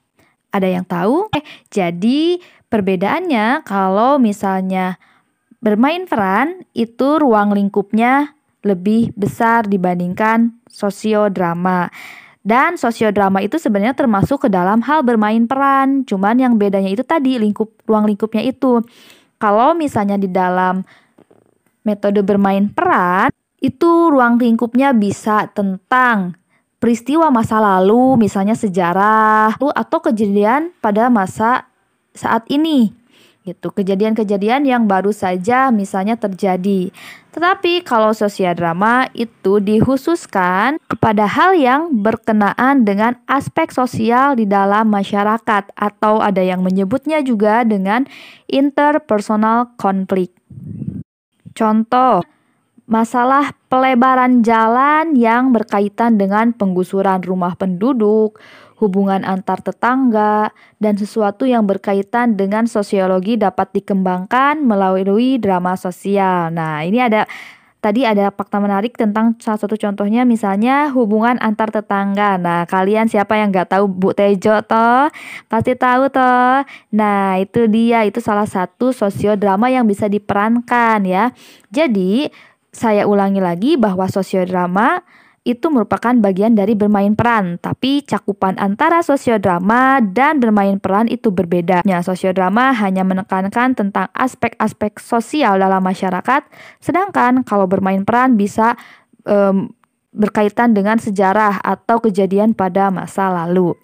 Ada 0.53 0.67
yang 0.69 0.85
tahu? 0.85 1.29
Eh, 1.33 1.41
jadi 1.73 2.37
perbedaannya 2.69 3.65
kalau 3.65 4.21
misalnya 4.21 5.01
bermain 5.57 6.05
peran 6.05 6.65
itu 6.77 7.17
ruang 7.17 7.49
lingkupnya 7.53 8.37
lebih 8.61 9.09
besar 9.17 9.65
dibandingkan 9.65 10.53
sosiodrama. 10.69 11.89
Dan 12.39 12.79
sosiodrama 12.79 13.43
itu 13.43 13.59
sebenarnya 13.59 13.97
termasuk 13.97 14.47
ke 14.47 14.49
dalam 14.49 14.79
hal 14.85 15.03
bermain 15.03 15.43
peran, 15.43 16.07
cuman 16.07 16.39
yang 16.39 16.53
bedanya 16.55 16.87
itu 16.87 17.03
tadi 17.03 17.35
lingkup 17.35 17.67
ruang 17.83 18.07
lingkupnya 18.07 18.45
itu. 18.47 18.79
Kalau 19.39 19.75
misalnya 19.75 20.15
di 20.15 20.31
dalam 20.31 20.87
metode 21.89 22.21
bermain 22.21 22.69
peran, 22.69 23.33
itu 23.57 24.13
ruang 24.13 24.37
lingkupnya 24.37 24.93
bisa 24.93 25.49
tentang 25.49 26.37
peristiwa 26.77 27.33
masa 27.33 27.57
lalu, 27.57 28.15
misalnya 28.21 28.53
sejarah, 28.53 29.57
atau 29.57 29.99
kejadian 29.99 30.71
pada 30.79 31.09
masa 31.09 31.67
saat 32.13 32.45
ini 32.47 32.99
gitu. 33.49 33.73
Kejadian-kejadian 33.73 34.67
yang 34.67 34.83
baru 34.85 35.09
saja 35.09 35.73
misalnya 35.73 36.19
terjadi. 36.19 36.93
Tetapi 37.33 37.81
kalau 37.81 38.13
sosiodrama 38.13 39.09
itu 39.17 39.57
dikhususkan 39.57 40.77
kepada 40.85 41.25
hal 41.25 41.57
yang 41.57 41.89
berkenaan 42.03 42.85
dengan 42.85 43.17
aspek 43.25 43.73
sosial 43.73 44.37
di 44.37 44.45
dalam 44.45 44.89
masyarakat 44.89 45.73
atau 45.73 46.21
ada 46.21 46.41
yang 46.41 46.61
menyebutnya 46.61 47.23
juga 47.25 47.65
dengan 47.65 48.05
interpersonal 48.49 49.73
konflik. 49.79 50.33
Contoh, 51.59 52.23
masalah 52.87 53.51
pelebaran 53.67 54.39
jalan 54.47 55.11
yang 55.19 55.51
berkaitan 55.51 56.15
dengan 56.15 56.55
penggusuran 56.55 57.19
rumah 57.19 57.59
penduduk, 57.59 58.39
hubungan 58.79 59.27
antar 59.27 59.59
tetangga, 59.59 60.55
dan 60.79 60.95
sesuatu 60.95 61.43
yang 61.43 61.67
berkaitan 61.67 62.39
dengan 62.39 62.63
sosiologi 62.63 63.35
dapat 63.35 63.75
dikembangkan 63.75 64.63
melalui 64.63 65.35
drama 65.35 65.75
sosial. 65.75 66.47
Nah, 66.55 66.79
ini 66.87 67.03
ada 67.03 67.27
tadi 67.79 68.03
ada 68.03 68.31
fakta 68.31 68.59
menarik 68.59 68.95
tentang 68.99 69.35
salah 69.39 69.59
satu 69.59 69.79
contohnya 69.79 70.27
misalnya 70.27 70.91
hubungan 70.91 71.39
antar 71.39 71.71
tetangga. 71.71 72.35
Nah, 72.35 72.67
kalian 72.67 73.07
siapa 73.07 73.39
yang 73.39 73.51
nggak 73.51 73.71
tahu 73.71 73.87
Bu 73.87 74.11
Tejo 74.11 74.59
toh? 74.67 75.07
Pasti 75.47 75.75
tahu 75.79 76.11
toh. 76.11 76.63
Nah, 76.91 77.39
itu 77.39 77.71
dia 77.71 78.03
itu 78.03 78.19
salah 78.19 78.47
satu 78.47 78.91
sosiodrama 78.91 79.71
yang 79.71 79.87
bisa 79.87 80.11
diperankan 80.11 81.03
ya. 81.07 81.31
Jadi, 81.71 82.27
saya 82.69 83.09
ulangi 83.09 83.41
lagi 83.41 83.71
bahwa 83.79 84.05
sosiodrama 84.05 85.01
itu 85.47 85.71
merupakan 85.71 86.11
bagian 86.19 86.55
dari 86.55 86.75
bermain 86.75 87.15
peran, 87.15 87.57
tapi 87.59 88.03
cakupan 88.03 88.59
antara 88.59 88.99
sosiodrama 88.99 90.03
dan 90.03 90.43
bermain 90.43 90.77
peran 90.79 91.07
itu 91.07 91.31
berbeda. 91.31 91.83
Ya, 91.87 92.03
sosiodrama 92.03 92.75
hanya 92.75 93.07
menekankan 93.07 93.75
tentang 93.75 94.11
aspek-aspek 94.11 94.99
sosial 94.99 95.59
dalam 95.59 95.83
masyarakat, 95.83 96.43
sedangkan 96.83 97.47
kalau 97.47 97.65
bermain 97.65 98.03
peran 98.03 98.35
bisa 98.35 98.75
um, 99.23 99.71
berkaitan 100.11 100.73
dengan 100.73 100.97
sejarah 100.97 101.61
atau 101.61 102.01
kejadian 102.01 102.57
pada 102.57 102.89
masa 102.89 103.29
lalu. 103.29 103.77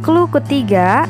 Clue 0.00 0.26
ketiga 0.32 1.04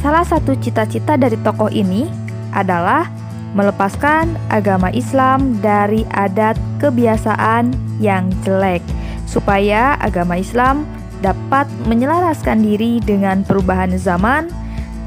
Salah 0.00 0.24
satu 0.24 0.56
cita-cita 0.56 1.20
dari 1.20 1.36
tokoh 1.44 1.68
ini 1.68 2.08
adalah 2.56 3.04
melepaskan 3.52 4.32
agama 4.48 4.88
Islam 4.96 5.60
dari 5.60 6.08
adat 6.08 6.56
kebiasaan 6.80 7.76
yang 8.00 8.32
jelek, 8.40 8.80
supaya 9.28 10.00
agama 10.00 10.40
Islam 10.40 10.88
dapat 11.20 11.68
menyelaraskan 11.84 12.64
diri 12.64 12.96
dengan 13.04 13.44
perubahan 13.44 13.92
zaman, 14.00 14.48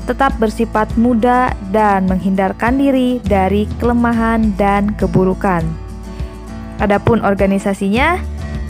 tetap 0.06 0.38
bersifat 0.38 0.94
muda, 0.94 1.58
dan 1.74 2.06
menghindarkan 2.06 2.78
diri 2.78 3.18
dari 3.26 3.66
kelemahan 3.82 4.54
dan 4.62 4.94
keburukan. 4.94 5.66
Adapun 6.78 7.26
organisasinya 7.26 8.22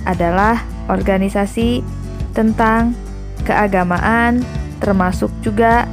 adalah 0.07 0.63
organisasi 0.87 1.83
tentang 2.31 2.95
keagamaan, 3.43 4.39
termasuk 4.79 5.27
juga 5.43 5.83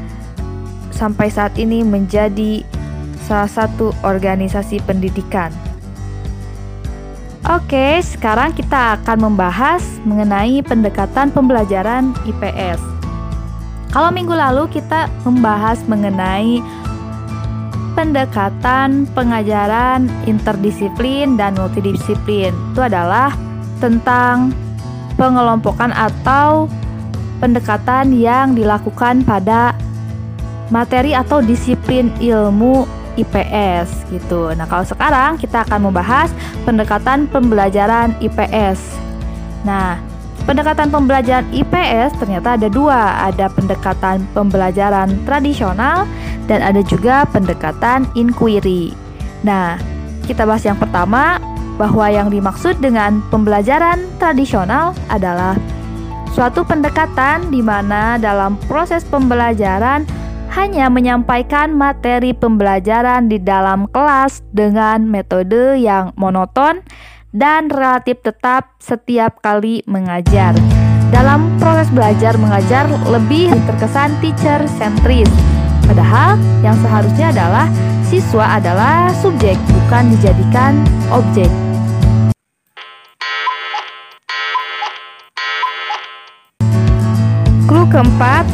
sampai 0.91 1.33
saat 1.33 1.55
ini 1.57 1.83
menjadi 1.83 2.63
salah 3.27 3.51
satu 3.51 3.95
organisasi 4.03 4.83
pendidikan. 4.85 5.55
Oke, 7.49 7.99
sekarang 8.05 8.53
kita 8.53 9.01
akan 9.01 9.33
membahas 9.33 9.83
mengenai 10.05 10.61
pendekatan 10.61 11.33
pembelajaran 11.33 12.13
IPS. 12.29 12.79
Kalau 13.91 14.15
minggu 14.15 14.37
lalu 14.37 14.71
kita 14.71 15.11
membahas 15.27 15.83
mengenai 15.91 16.63
pendekatan 17.99 19.05
pengajaran 19.13 20.07
interdisiplin 20.25 21.35
dan 21.35 21.59
multidisiplin. 21.59 22.55
Itu 22.73 22.81
adalah 22.87 23.35
tentang 23.83 24.55
pengelompokan 25.19 25.91
atau 25.91 26.71
pendekatan 27.43 28.15
yang 28.15 28.55
dilakukan 28.55 29.27
pada 29.27 29.75
materi 30.71 31.13
atau 31.13 31.43
disiplin 31.43 32.09
ilmu 32.23 32.87
IPS 33.19 34.09
gitu. 34.15 34.55
Nah, 34.55 34.65
kalau 34.71 34.87
sekarang 34.87 35.37
kita 35.37 35.67
akan 35.67 35.91
membahas 35.91 36.31
pendekatan 36.65 37.27
pembelajaran 37.29 38.15
IPS. 38.23 38.79
Nah, 39.67 40.01
pendekatan 40.49 40.89
pembelajaran 40.89 41.47
IPS 41.53 42.17
ternyata 42.17 42.57
ada 42.57 42.69
dua, 42.71 43.29
ada 43.29 43.51
pendekatan 43.53 44.25
pembelajaran 44.33 45.21
tradisional 45.29 46.09
dan 46.49 46.65
ada 46.65 46.81
juga 46.87 47.27
pendekatan 47.29 48.09
inquiry. 48.17 48.95
Nah, 49.45 49.77
kita 50.25 50.47
bahas 50.47 50.65
yang 50.65 50.79
pertama 50.79 51.43
bahwa 51.81 52.07
yang 52.13 52.29
dimaksud 52.29 52.77
dengan 52.79 53.25
pembelajaran 53.33 54.05
tradisional 54.21 54.93
adalah 55.09 55.57
suatu 56.37 56.63
pendekatan 56.63 57.49
di 57.49 57.65
mana 57.65 58.21
dalam 58.21 58.55
proses 58.69 59.03
pembelajaran 59.09 60.05
hanya 60.51 60.91
menyampaikan 60.91 61.73
materi 61.75 62.35
pembelajaran 62.35 63.31
di 63.31 63.39
dalam 63.39 63.87
kelas 63.91 64.43
dengan 64.51 65.07
metode 65.07 65.79
yang 65.79 66.11
monoton 66.19 66.83
dan 67.31 67.71
relatif 67.71 68.19
tetap 68.27 68.75
setiap 68.83 69.39
kali 69.39 69.87
mengajar. 69.87 70.53
Dalam 71.11 71.59
proses 71.59 71.91
belajar 71.91 72.39
mengajar 72.39 72.87
lebih 73.11 73.51
terkesan 73.67 74.15
teacher 74.19 74.63
sentris. 74.79 75.31
Padahal 75.87 76.39
yang 76.63 76.79
seharusnya 76.79 77.35
adalah 77.35 77.67
siswa 78.07 78.59
adalah 78.59 79.11
subjek 79.19 79.59
bukan 79.71 80.15
dijadikan 80.15 80.83
objek. 81.11 81.51
keempat, 87.91 88.47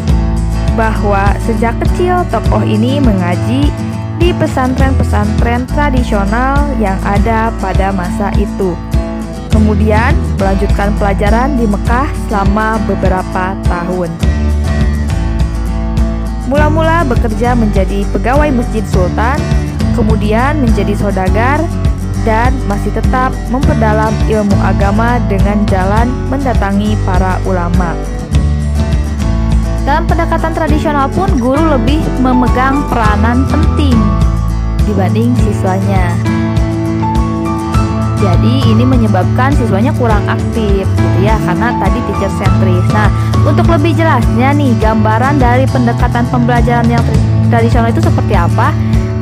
bahwa 0.77 1.33
sejak 1.49 1.75
kecil 1.83 2.23
tokoh 2.29 2.63
ini 2.63 3.01
mengaji 3.01 3.73
di 4.21 4.29
pesantren-pesantren 4.37 5.65
tradisional 5.73 6.69
yang 6.77 6.97
ada 7.03 7.53
pada 7.59 7.91
masa 7.91 8.31
itu. 8.37 8.77
Kemudian 9.49 10.13
melanjutkan 10.37 10.93
pelajaran 11.01 11.57
di 11.57 11.65
Mekah 11.65 12.09
selama 12.29 12.77
beberapa 12.85 13.57
tahun. 13.65 14.13
Mula-mula 16.47 17.03
bekerja 17.09 17.57
menjadi 17.59 18.07
pegawai 18.15 18.53
Masjid 18.55 18.85
Sultan, 18.87 19.41
kemudian 19.99 20.61
menjadi 20.63 20.95
saudagar, 20.95 21.59
dan 22.23 22.55
masih 22.71 22.93
tetap 22.95 23.33
memperdalam 23.51 24.13
ilmu 24.29 24.55
agama 24.63 25.19
dengan 25.27 25.63
jalan 25.67 26.07
mendatangi 26.31 26.95
para 27.03 27.41
ulama. 27.47 27.95
Dalam 29.87 30.03
pendekatan 30.11 30.51
tradisional 30.51 31.07
pun 31.15 31.31
guru 31.39 31.63
lebih 31.79 32.03
memegang 32.19 32.83
peranan 32.91 33.47
penting 33.47 33.95
dibanding 34.83 35.31
siswanya. 35.47 36.11
Jadi 38.19 38.67
ini 38.67 38.83
menyebabkan 38.83 39.55
siswanya 39.55 39.95
kurang 39.95 40.27
aktif 40.27 40.83
gitu 40.91 41.19
ya 41.23 41.39
karena 41.39 41.71
tadi 41.79 42.03
teacher 42.03 42.33
sentris. 42.35 42.83
Nah, 42.91 43.07
untuk 43.47 43.71
lebih 43.71 43.95
jelasnya 43.95 44.51
nih 44.59 44.75
gambaran 44.83 45.39
dari 45.39 45.71
pendekatan 45.71 46.27
pembelajaran 46.35 46.91
yang 46.91 47.05
tradisional 47.47 47.87
itu 47.87 48.03
seperti 48.03 48.35
apa? 48.35 48.75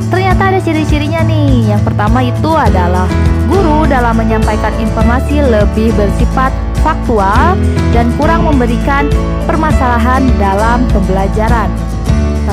Ternyata 0.09 0.49
ada 0.49 0.59
ciri-cirinya 0.65 1.21
nih. 1.29 1.77
Yang 1.77 1.93
pertama 1.93 2.25
itu 2.25 2.49
adalah 2.57 3.05
guru 3.45 3.85
dalam 3.85 4.17
menyampaikan 4.17 4.73
informasi 4.81 5.45
lebih 5.45 5.93
bersifat 5.93 6.49
faktual 6.85 7.57
dan 7.97 8.13
kurang 8.21 8.45
memberikan 8.45 9.09
permasalahan 9.49 10.21
dalam 10.37 10.85
pembelajaran. 10.93 11.73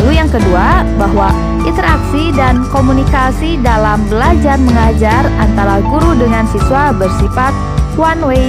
Lalu 0.01 0.17
yang 0.17 0.31
kedua, 0.33 0.89
bahwa 0.97 1.29
interaksi 1.69 2.33
dan 2.33 2.65
komunikasi 2.73 3.61
dalam 3.61 4.01
belajar 4.09 4.57
mengajar 4.57 5.29
antara 5.37 5.85
guru 5.85 6.17
dengan 6.17 6.49
siswa 6.49 6.97
bersifat 6.97 7.53
one 8.01 8.25
way 8.25 8.45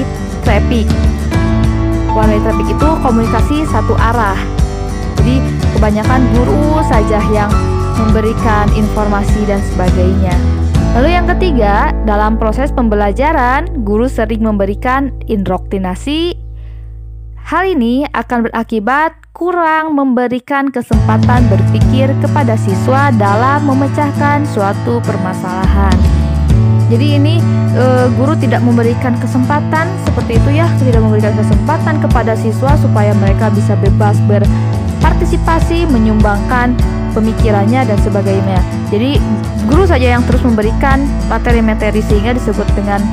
traffic. 0.47 0.87
One 2.15 2.31
way 2.31 2.39
traffic 2.39 2.71
itu 2.71 2.89
komunikasi 3.03 3.67
satu 3.67 3.91
arah. 3.99 4.39
Jadi 5.19 5.43
kebanyakan 5.75 6.23
guru 6.31 6.79
saja 6.87 7.19
yang 7.27 7.51
memberikan 7.99 8.71
informasi 8.71 9.43
dan 9.43 9.59
sebagainya. 9.67 10.62
Lalu 10.93 11.09
yang 11.09 11.25
ketiga, 11.25 11.89
dalam 12.05 12.38
proses 12.38 12.69
pembelajaran, 12.69 13.81
guru 13.81 14.05
sering 14.05 14.45
memberikan 14.45 15.09
indoktrinasi. 15.25 16.38
Hal 17.50 17.65
ini 17.65 18.05
akan 18.13 18.45
berakibat 18.45 19.17
kurang 19.33 19.97
memberikan 19.97 20.69
kesempatan 20.69 21.50
berpikir 21.50 22.13
kepada 22.21 22.53
siswa 22.53 23.09
dalam 23.09 23.65
memecahkan 23.65 24.45
suatu 24.45 25.01
permasalahan. 25.01 25.97
Jadi 26.93 27.17
ini 27.17 27.41
e, 27.73 27.85
guru 28.13 28.38
tidak 28.38 28.62
memberikan 28.62 29.17
kesempatan 29.17 29.89
seperti 30.05 30.38
itu 30.38 30.62
ya, 30.62 30.69
tidak 30.77 31.01
memberikan 31.01 31.33
kesempatan 31.33 32.05
kepada 32.05 32.38
siswa 32.38 32.77
supaya 32.77 33.17
mereka 33.17 33.50
bisa 33.50 33.73
bebas 33.81 34.13
berpartisipasi, 35.03 35.83
menyumbangkan 35.91 36.79
pemikirannya 37.12 37.83
dan 37.83 38.00
sebagainya. 38.00 38.63
Jadi 38.88 39.19
guru 39.67 39.83
saja 39.83 40.15
yang 40.15 40.24
terus 40.24 40.39
memberikan 40.48 41.03
materi-materi 41.27 42.00
sehingga 42.07 42.31
disebut 42.39 42.63
dengan 42.72 43.03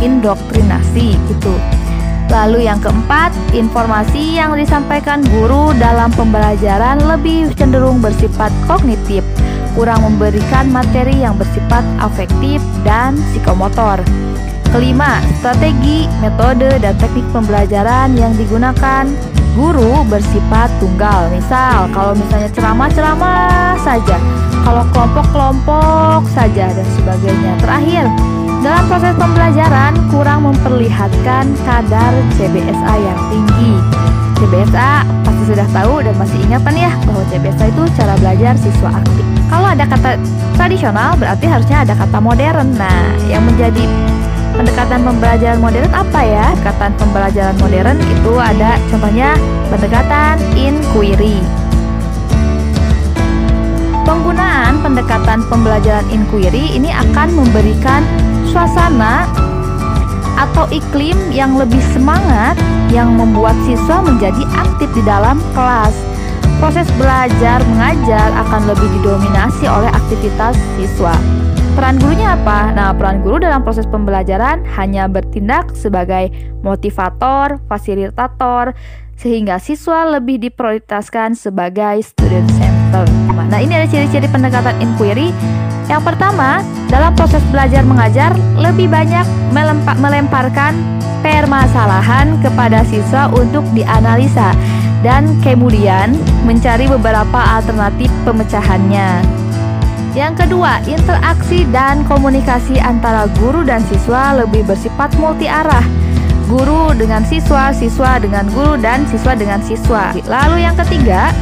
indoktrinasi 0.00 1.12
gitu. 1.28 1.52
Lalu 2.32 2.64
yang 2.64 2.80
keempat, 2.80 3.28
informasi 3.52 4.40
yang 4.40 4.56
disampaikan 4.56 5.20
guru 5.36 5.76
dalam 5.76 6.08
pembelajaran 6.16 7.04
lebih 7.04 7.52
cenderung 7.60 8.00
bersifat 8.00 8.48
kognitif, 8.64 9.20
kurang 9.76 10.00
memberikan 10.00 10.72
materi 10.72 11.12
yang 11.20 11.36
bersifat 11.36 11.84
afektif 12.00 12.64
dan 12.88 13.20
psikomotor. 13.20 14.00
Kelima, 14.72 15.20
strategi, 15.36 16.08
metode, 16.24 16.80
dan 16.80 16.96
teknik 16.96 17.28
pembelajaran 17.28 18.16
yang 18.16 18.32
digunakan 18.40 19.04
guru 19.52 20.00
bersifat 20.08 20.72
tunggal. 20.80 21.28
Misal, 21.28 21.92
kalau 21.92 22.16
misalnya 22.16 22.48
ceramah-ceramah 22.56 23.76
saja, 23.84 24.16
kalau 24.64 24.80
kelompok-kelompok 24.96 26.24
saja 26.32 26.72
dan 26.72 26.88
sebagainya. 26.96 27.52
Terakhir, 27.60 28.08
dalam 28.64 28.84
proses 28.88 29.12
pembelajaran 29.20 29.92
kurang 30.08 30.48
memperlihatkan 30.48 31.52
kadar 31.68 32.12
CBSA 32.40 32.94
yang 32.96 33.20
tinggi. 33.28 33.76
CBSA 34.40 35.04
pasti 35.20 35.42
sudah 35.52 35.68
tahu 35.68 36.00
dan 36.00 36.16
masih 36.16 36.38
ingatan 36.48 36.74
ya 36.80 36.92
bahwa 37.04 37.22
CBSA 37.28 37.68
itu 37.68 37.82
cara 38.00 38.16
belajar 38.24 38.56
siswa 38.56 38.90
aktif. 39.04 39.24
Kalau 39.52 39.68
ada 39.68 39.84
kata 39.84 40.16
tradisional 40.56 41.12
berarti 41.20 41.44
harusnya 41.44 41.84
ada 41.84 41.92
kata 41.92 42.18
modern. 42.24 42.72
Nah, 42.80 43.20
yang 43.28 43.44
menjadi 43.44 44.11
pendekatan 44.52 45.00
pembelajaran 45.02 45.58
modern 45.58 45.90
apa 45.92 46.20
ya? 46.20 46.46
Pendekatan 46.60 46.92
pembelajaran 47.00 47.56
modern 47.58 47.96
itu 47.98 48.32
ada 48.36 48.70
contohnya 48.92 49.30
pendekatan 49.72 50.36
inquiry. 50.54 51.40
Penggunaan 54.02 54.82
pendekatan 54.82 55.46
pembelajaran 55.48 56.06
inquiry 56.12 56.74
ini 56.74 56.90
akan 56.92 57.32
memberikan 57.32 58.02
suasana 58.50 59.30
atau 60.36 60.66
iklim 60.74 61.16
yang 61.30 61.54
lebih 61.54 61.80
semangat 61.94 62.58
yang 62.90 63.14
membuat 63.14 63.54
siswa 63.64 64.02
menjadi 64.02 64.42
aktif 64.58 64.90
di 64.92 65.02
dalam 65.06 65.38
kelas. 65.54 65.94
Proses 66.58 66.86
belajar 66.94 67.58
mengajar 67.74 68.28
akan 68.46 68.70
lebih 68.70 68.86
didominasi 69.00 69.66
oleh 69.66 69.90
aktivitas 69.90 70.54
siswa. 70.78 71.14
Peran 71.72 71.96
gurunya 71.96 72.36
apa? 72.36 72.68
Nah, 72.76 72.92
peran 72.92 73.24
guru 73.24 73.40
dalam 73.40 73.64
proses 73.64 73.88
pembelajaran 73.88 74.60
hanya 74.76 75.08
bertindak 75.08 75.72
sebagai 75.72 76.28
motivator, 76.60 77.64
fasilitator, 77.64 78.76
sehingga 79.16 79.56
siswa 79.56 80.04
lebih 80.04 80.36
diprioritaskan 80.36 81.32
sebagai 81.32 82.04
student 82.04 82.44
center. 82.60 83.08
Nah, 83.48 83.56
ini 83.56 83.72
ada 83.72 83.88
ciri-ciri 83.88 84.28
pendekatan 84.28 84.76
inquiry. 84.84 85.32
Yang 85.88 86.12
pertama, 86.12 86.60
dalam 86.92 87.16
proses 87.16 87.40
belajar 87.48 87.80
mengajar 87.88 88.36
lebih 88.60 88.92
banyak 88.92 89.24
melemparkan 89.96 90.76
permasalahan 91.24 92.36
kepada 92.44 92.84
siswa 92.84 93.32
untuk 93.32 93.64
dianalisa 93.72 94.52
dan 95.00 95.40
kemudian 95.40 96.14
mencari 96.44 96.84
beberapa 96.84 97.40
alternatif 97.58 98.12
pemecahannya. 98.28 99.24
Yang 100.12 100.44
kedua, 100.44 100.84
interaksi 100.84 101.64
dan 101.72 102.04
komunikasi 102.04 102.76
antara 102.76 103.24
guru 103.40 103.64
dan 103.64 103.80
siswa 103.88 104.36
lebih 104.44 104.60
bersifat 104.68 105.08
multi 105.16 105.48
arah. 105.48 105.84
Guru 106.52 106.92
dengan 106.92 107.24
siswa, 107.24 107.72
siswa 107.72 108.20
dengan 108.20 108.44
guru, 108.52 108.76
dan 108.76 109.08
siswa 109.08 109.32
dengan 109.32 109.64
siswa. 109.64 110.12
Lalu 110.28 110.68
yang 110.68 110.76
ketiga, 110.76 111.32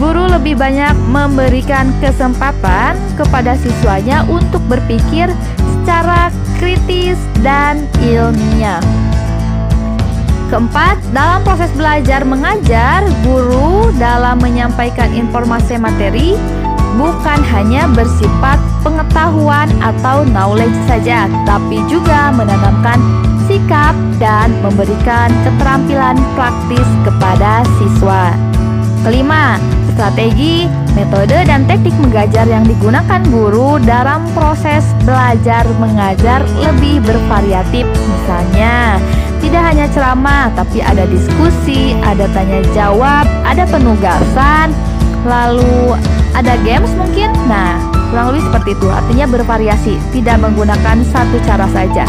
guru 0.00 0.24
lebih 0.24 0.56
banyak 0.56 0.96
memberikan 1.12 1.92
kesempatan 2.00 2.96
kepada 3.12 3.60
siswanya 3.60 4.24
untuk 4.32 4.64
berpikir 4.72 5.28
secara 5.60 6.32
kritis 6.56 7.20
dan 7.44 7.84
ilmiah. 8.00 8.80
Keempat, 10.48 10.96
dalam 11.12 11.44
proses 11.44 11.68
belajar 11.76 12.24
mengajar, 12.24 13.04
guru 13.20 13.92
dalam 14.00 14.40
menyampaikan 14.40 15.12
informasi 15.12 15.76
materi 15.76 16.40
bukan 16.94 17.40
hanya 17.50 17.90
bersifat 17.90 18.58
pengetahuan 18.86 19.70
atau 19.82 20.22
knowledge 20.28 20.76
saja, 20.86 21.26
tapi 21.44 21.82
juga 21.90 22.30
menanamkan 22.34 22.98
sikap 23.44 23.92
dan 24.16 24.54
memberikan 24.64 25.28
keterampilan 25.44 26.16
praktis 26.32 26.88
kepada 27.04 27.66
siswa. 27.76 28.32
Kelima, 29.04 29.60
strategi, 29.92 30.64
metode, 30.96 31.44
dan 31.44 31.68
teknik 31.68 31.92
mengajar 32.00 32.48
yang 32.48 32.64
digunakan 32.64 33.20
guru 33.28 33.76
dalam 33.84 34.24
proses 34.32 34.82
belajar 35.04 35.68
mengajar 35.76 36.40
lebih 36.56 37.04
bervariatif. 37.04 37.84
Misalnya, 37.84 38.96
tidak 39.44 39.62
hanya 39.70 39.86
ceramah, 39.92 40.48
tapi 40.56 40.80
ada 40.80 41.04
diskusi, 41.04 41.92
ada 42.00 42.24
tanya 42.32 42.64
jawab, 42.72 43.28
ada 43.44 43.68
penugasan, 43.68 44.72
lalu 45.28 45.92
ada 46.34 46.58
games 46.66 46.90
mungkin? 46.98 47.30
Nah, 47.46 47.78
kurang 48.10 48.34
lebih 48.34 48.44
seperti 48.50 48.74
itu. 48.74 48.88
Artinya 48.90 49.26
bervariasi, 49.30 49.94
tidak 50.10 50.42
menggunakan 50.42 51.00
satu 51.14 51.38
cara 51.46 51.66
saja. 51.70 52.04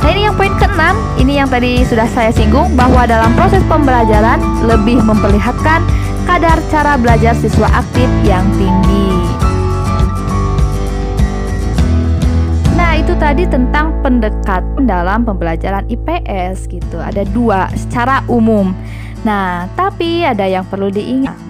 Nah, 0.00 0.10
ini 0.10 0.26
yang 0.26 0.34
poin 0.34 0.52
keenam. 0.58 0.98
Ini 1.16 1.44
yang 1.44 1.48
tadi 1.48 1.86
sudah 1.86 2.08
saya 2.10 2.34
singgung 2.34 2.74
bahwa 2.74 3.06
dalam 3.06 3.30
proses 3.38 3.62
pembelajaran 3.70 4.42
lebih 4.66 4.98
memperlihatkan 5.06 5.86
kadar 6.24 6.58
cara 6.72 6.98
belajar 6.98 7.36
siswa 7.38 7.68
aktif 7.70 8.08
yang 8.26 8.42
tinggi. 8.58 9.08
Nah, 12.74 12.96
itu 12.96 13.12
tadi 13.20 13.44
tentang 13.44 13.92
pendekatan 14.00 14.88
dalam 14.88 15.22
pembelajaran 15.22 15.84
IPS 15.86 16.66
gitu. 16.66 16.96
Ada 16.98 17.28
dua 17.28 17.68
secara 17.76 18.24
umum. 18.26 18.72
Nah, 19.20 19.68
tapi 19.76 20.24
ada 20.24 20.48
yang 20.48 20.64
perlu 20.64 20.88
diingat. 20.88 21.49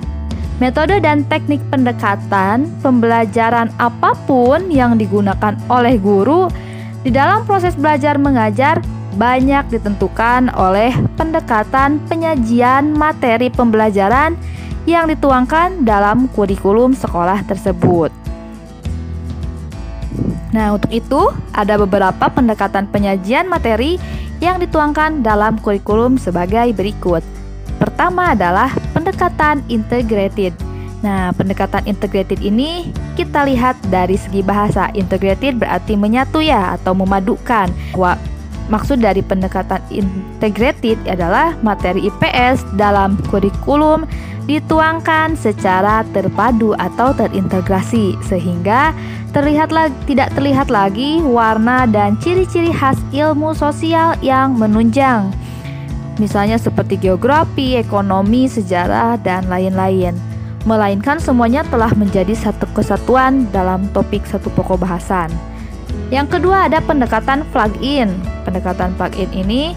Metode 0.60 1.00
dan 1.00 1.24
teknik 1.24 1.56
pendekatan 1.72 2.68
pembelajaran 2.84 3.72
apa 3.80 4.12
pun 4.28 4.68
yang 4.68 5.00
digunakan 5.00 5.56
oleh 5.72 5.96
guru 5.96 6.52
di 7.00 7.08
dalam 7.08 7.48
proses 7.48 7.72
belajar 7.72 8.20
mengajar 8.20 8.84
banyak 9.16 9.72
ditentukan 9.72 10.52
oleh 10.52 10.92
pendekatan 11.16 11.96
penyajian 12.04 12.92
materi 12.92 13.48
pembelajaran 13.48 14.36
yang 14.84 15.08
dituangkan 15.08 15.80
dalam 15.80 16.28
kurikulum 16.36 16.92
sekolah 16.92 17.40
tersebut. 17.48 18.12
Nah, 20.52 20.76
untuk 20.76 20.92
itu 20.92 21.32
ada 21.56 21.80
beberapa 21.80 22.28
pendekatan 22.28 22.84
penyajian 22.92 23.48
materi 23.48 23.96
yang 24.44 24.60
dituangkan 24.60 25.24
dalam 25.24 25.56
kurikulum 25.56 26.20
sebagai 26.20 26.68
berikut. 26.76 27.39
Pertama 27.80 28.36
adalah 28.36 28.68
pendekatan 28.92 29.64
integrated. 29.72 30.52
Nah, 31.00 31.32
pendekatan 31.32 31.88
integrated 31.88 32.44
ini 32.44 32.92
kita 33.16 33.48
lihat 33.48 33.80
dari 33.88 34.20
segi 34.20 34.44
bahasa. 34.44 34.92
Integrated 34.92 35.56
berarti 35.56 35.96
menyatu 35.96 36.44
ya 36.44 36.76
atau 36.76 36.92
memadukan. 36.92 37.72
Wah, 37.96 38.20
maksud 38.68 39.00
dari 39.00 39.24
pendekatan 39.24 39.80
integrated 39.88 41.00
adalah 41.08 41.56
materi 41.64 42.04
IPS 42.04 42.68
dalam 42.76 43.16
kurikulum 43.32 44.04
dituangkan 44.44 45.38
secara 45.38 46.04
terpadu 46.12 46.76
atau 46.76 47.16
terintegrasi 47.16 48.18
sehingga 48.26 48.92
terlihat 49.30 49.70
lagi, 49.70 49.94
tidak 50.10 50.34
terlihat 50.34 50.68
lagi 50.68 51.22
warna 51.22 51.86
dan 51.86 52.18
ciri-ciri 52.18 52.74
khas 52.74 52.98
ilmu 53.14 53.54
sosial 53.54 54.18
yang 54.20 54.58
menunjang. 54.58 55.30
Misalnya 56.20 56.60
seperti 56.60 57.00
geografi, 57.00 57.80
ekonomi, 57.80 58.44
sejarah, 58.44 59.16
dan 59.24 59.48
lain-lain. 59.48 60.12
Melainkan 60.68 61.16
semuanya 61.16 61.64
telah 61.64 61.88
menjadi 61.96 62.36
satu 62.36 62.68
kesatuan 62.76 63.48
dalam 63.48 63.88
topik 63.96 64.28
satu 64.28 64.52
pokok 64.52 64.84
bahasan. 64.84 65.32
Yang 66.12 66.36
kedua 66.36 66.68
ada 66.68 66.84
pendekatan 66.84 67.48
plug-in. 67.48 68.12
Pendekatan 68.44 68.92
plug-in 69.00 69.32
ini 69.32 69.72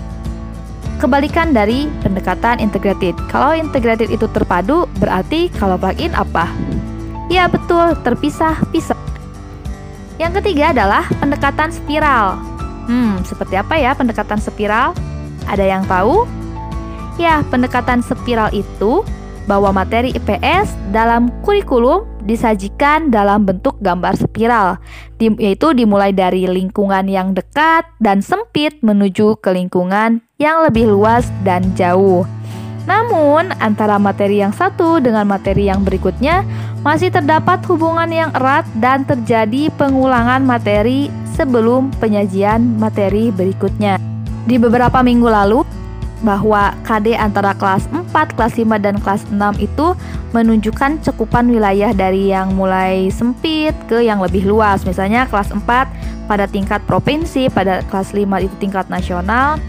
kebalikan 1.00 1.56
dari 1.56 1.88
pendekatan 2.04 2.60
integrated. 2.60 3.16
Kalau 3.32 3.56
integrated 3.56 4.12
itu 4.12 4.28
terpadu, 4.28 4.84
berarti 5.00 5.48
kalau 5.56 5.80
plug-in 5.80 6.12
apa? 6.12 6.52
Ya 7.32 7.48
betul, 7.48 7.96
terpisah-pisah. 8.04 9.00
Yang 10.20 10.44
ketiga 10.44 10.76
adalah 10.76 11.08
pendekatan 11.24 11.72
spiral. 11.72 12.36
Hmm, 12.92 13.24
seperti 13.24 13.56
apa 13.56 13.80
ya 13.80 13.96
pendekatan 13.96 14.44
spiral? 14.44 14.92
Ada 15.48 15.66
yang 15.66 15.84
tahu? 15.86 16.26
Ya, 17.22 17.46
pendekatan 17.48 18.02
spiral 18.02 18.50
itu 18.56 19.06
bahwa 19.46 19.76
materi 19.76 20.16
IPS 20.16 20.72
dalam 20.96 21.30
kurikulum 21.44 22.08
disajikan 22.24 23.12
dalam 23.12 23.44
bentuk 23.44 23.76
gambar 23.84 24.16
spiral, 24.16 24.80
yaitu 25.20 25.76
dimulai 25.76 26.16
dari 26.16 26.48
lingkungan 26.48 27.06
yang 27.12 27.36
dekat 27.36 27.84
dan 28.00 28.24
sempit 28.24 28.80
menuju 28.80 29.36
ke 29.44 29.52
lingkungan 29.52 30.24
yang 30.40 30.64
lebih 30.64 30.88
luas 30.88 31.28
dan 31.44 31.76
jauh. 31.76 32.24
Namun, 32.84 33.56
antara 33.64 33.96
materi 33.96 34.44
yang 34.44 34.52
satu 34.52 35.00
dengan 35.00 35.24
materi 35.24 35.72
yang 35.72 35.88
berikutnya 35.88 36.44
masih 36.84 37.12
terdapat 37.16 37.64
hubungan 37.72 38.12
yang 38.12 38.32
erat 38.36 38.68
dan 38.84 39.08
terjadi 39.08 39.72
pengulangan 39.80 40.44
materi 40.44 41.08
sebelum 41.36 41.96
penyajian 42.04 42.76
materi 42.76 43.32
berikutnya. 43.32 44.13
Di 44.44 44.60
beberapa 44.60 45.00
minggu 45.00 45.28
lalu, 45.32 45.64
bahwa 46.24 46.72
KD 46.88 47.20
antara 47.20 47.52
kelas 47.52 47.88
4, 47.92 48.12
kelas 48.36 48.56
5, 48.56 48.80
dan 48.80 48.96
kelas 49.00 49.28
6 49.28 49.60
itu 49.60 49.96
menunjukkan 50.32 51.04
cakupan 51.04 51.52
wilayah 51.52 51.92
dari 51.92 52.32
yang 52.32 52.56
mulai 52.56 53.12
sempit 53.12 53.76
ke 53.92 54.04
yang 54.04 54.24
lebih 54.24 54.48
luas. 54.48 54.88
Misalnya 54.88 55.28
kelas 55.28 55.52
4 55.52 55.64
pada 56.28 56.48
tingkat 56.48 56.80
provinsi, 56.88 57.52
pada 57.52 57.84
kelas 57.92 58.16
5 58.16 58.40
itu 58.40 58.56
tingkat 58.60 58.88
nasional, 58.88 59.60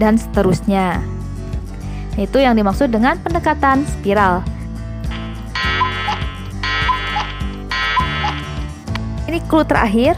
dan 0.00 0.16
seterusnya. 0.16 1.04
Itu 2.16 2.40
yang 2.40 2.56
dimaksud 2.56 2.88
dengan 2.88 3.20
pendekatan 3.20 3.84
spiral. 3.84 4.40
Ini 9.28 9.38
clue 9.48 9.64
terakhir. 9.68 10.16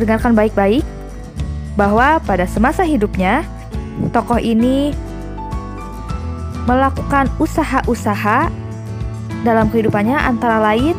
Dengarkan 0.00 0.32
baik-baik 0.32 1.01
bahwa 1.74 2.20
pada 2.22 2.44
semasa 2.44 2.84
hidupnya 2.84 3.46
tokoh 4.12 4.40
ini 4.40 4.92
melakukan 6.68 7.26
usaha-usaha 7.42 8.52
dalam 9.42 9.66
kehidupannya 9.72 10.14
antara 10.14 10.62
lain 10.62 10.94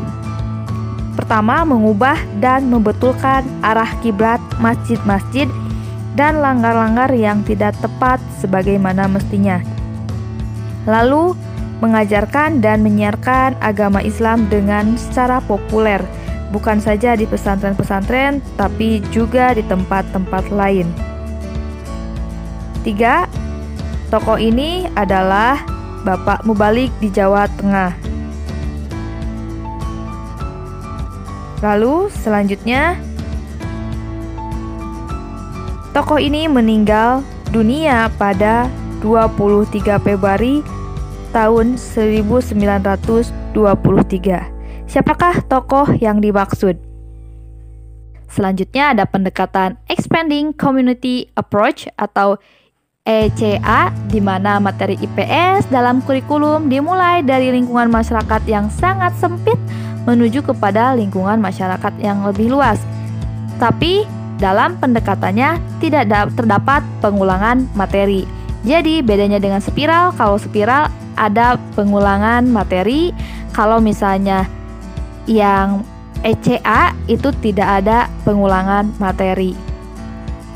pertama 1.15 1.63
mengubah 1.63 2.17
dan 2.41 2.67
membetulkan 2.67 3.45
arah 3.63 3.89
kiblat 4.01 4.41
masjid-masjid 4.59 5.47
dan 6.17 6.41
langgar-langgar 6.41 7.09
yang 7.13 7.41
tidak 7.45 7.73
tepat 7.81 8.21
sebagaimana 8.41 9.09
mestinya. 9.09 9.61
Lalu, 10.85 11.33
mengajarkan 11.81 12.61
dan 12.61 12.85
menyiarkan 12.85 13.57
agama 13.63 14.03
Islam 14.03 14.45
dengan 14.51 14.95
secara 14.99 15.41
populer, 15.43 16.03
bukan 16.53 16.77
saja 16.77 17.17
di 17.17 17.25
pesantren-pesantren, 17.25 18.37
tapi 18.53 19.01
juga 19.09 19.57
di 19.57 19.65
tempat-tempat 19.65 20.53
lain. 20.53 20.85
Tiga, 22.85 23.25
tokoh 24.13 24.37
ini 24.37 24.85
adalah 24.93 25.57
Bapak 26.05 26.45
Mubalik 26.45 26.93
di 27.01 27.09
Jawa 27.09 27.49
Tengah. 27.57 27.97
Lalu 31.65 32.11
selanjutnya 32.11 32.99
Tokoh 35.93 36.17
ini 36.17 36.49
meninggal 36.49 37.21
dunia 37.53 38.09
pada 38.17 38.65
23 39.05 40.01
Februari 40.01 40.65
tahun 41.29 41.77
1923. 41.77 44.52
Siapakah 44.93 45.49
tokoh 45.49 45.89
yang 45.97 46.21
dimaksud? 46.21 46.77
Selanjutnya 48.29 48.93
ada 48.93 49.09
pendekatan 49.09 49.73
Expanding 49.89 50.53
Community 50.53 51.33
Approach 51.33 51.89
atau 51.97 52.37
ECA 53.01 53.89
di 54.13 54.21
mana 54.21 54.61
materi 54.61 54.93
IPS 55.01 55.73
dalam 55.73 55.97
kurikulum 56.05 56.69
dimulai 56.69 57.25
dari 57.25 57.49
lingkungan 57.49 57.89
masyarakat 57.89 58.45
yang 58.45 58.69
sangat 58.69 59.17
sempit 59.17 59.57
menuju 60.05 60.45
kepada 60.45 60.93
lingkungan 60.93 61.41
masyarakat 61.41 61.97
yang 61.97 62.21
lebih 62.29 62.53
luas. 62.53 62.77
Tapi 63.57 64.05
dalam 64.37 64.77
pendekatannya 64.77 65.57
tidak 65.81 66.29
terdapat 66.37 66.85
pengulangan 67.01 67.65
materi. 67.73 68.29
Jadi 68.61 69.01
bedanya 69.01 69.41
dengan 69.41 69.57
spiral, 69.57 70.13
kalau 70.13 70.37
spiral 70.37 70.85
ada 71.17 71.57
pengulangan 71.73 72.45
materi, 72.45 73.09
kalau 73.57 73.81
misalnya 73.81 74.45
yang 75.27 75.85
ECA 76.23 76.95
itu 77.11 77.29
tidak 77.43 77.83
ada 77.83 78.07
pengulangan 78.23 78.87
materi. 78.97 79.53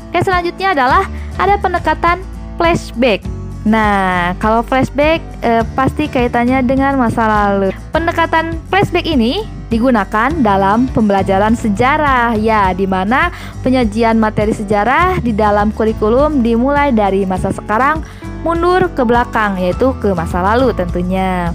Oke, 0.08 0.24
selanjutnya 0.24 0.72
adalah 0.72 1.04
ada 1.36 1.60
pendekatan 1.60 2.24
flashback. 2.56 3.20
Nah, 3.68 4.32
kalau 4.40 4.64
flashback 4.64 5.20
eh, 5.44 5.60
pasti 5.76 6.08
kaitannya 6.08 6.64
dengan 6.64 6.96
masa 6.96 7.28
lalu. 7.28 7.76
Pendekatan 7.92 8.56
flashback 8.72 9.04
ini 9.04 9.44
digunakan 9.68 10.32
dalam 10.40 10.88
pembelajaran 10.96 11.52
sejarah 11.52 12.32
ya 12.40 12.72
di 12.72 12.88
mana 12.88 13.28
penyajian 13.60 14.16
materi 14.16 14.56
sejarah 14.56 15.20
di 15.20 15.36
dalam 15.36 15.68
kurikulum 15.76 16.40
dimulai 16.40 16.88
dari 16.88 17.28
masa 17.28 17.52
sekarang 17.52 18.00
mundur 18.40 18.88
ke 18.96 19.04
belakang 19.04 19.60
yaitu 19.60 19.92
ke 20.00 20.16
masa 20.16 20.40
lalu 20.40 20.72
tentunya. 20.72 21.52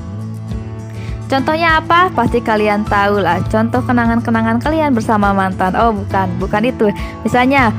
Contohnya 1.32 1.82
apa? 1.82 2.12
Pasti 2.14 2.44
kalian 2.44 2.86
tahu 2.86 3.24
lah. 3.24 3.42
Contoh 3.48 3.82
kenangan-kenangan 3.82 4.62
kalian 4.62 4.92
bersama 4.94 5.34
mantan. 5.34 5.74
Oh, 5.74 5.96
bukan, 5.96 6.28
bukan 6.38 6.62
itu. 6.68 6.88
Misalnya 7.26 7.74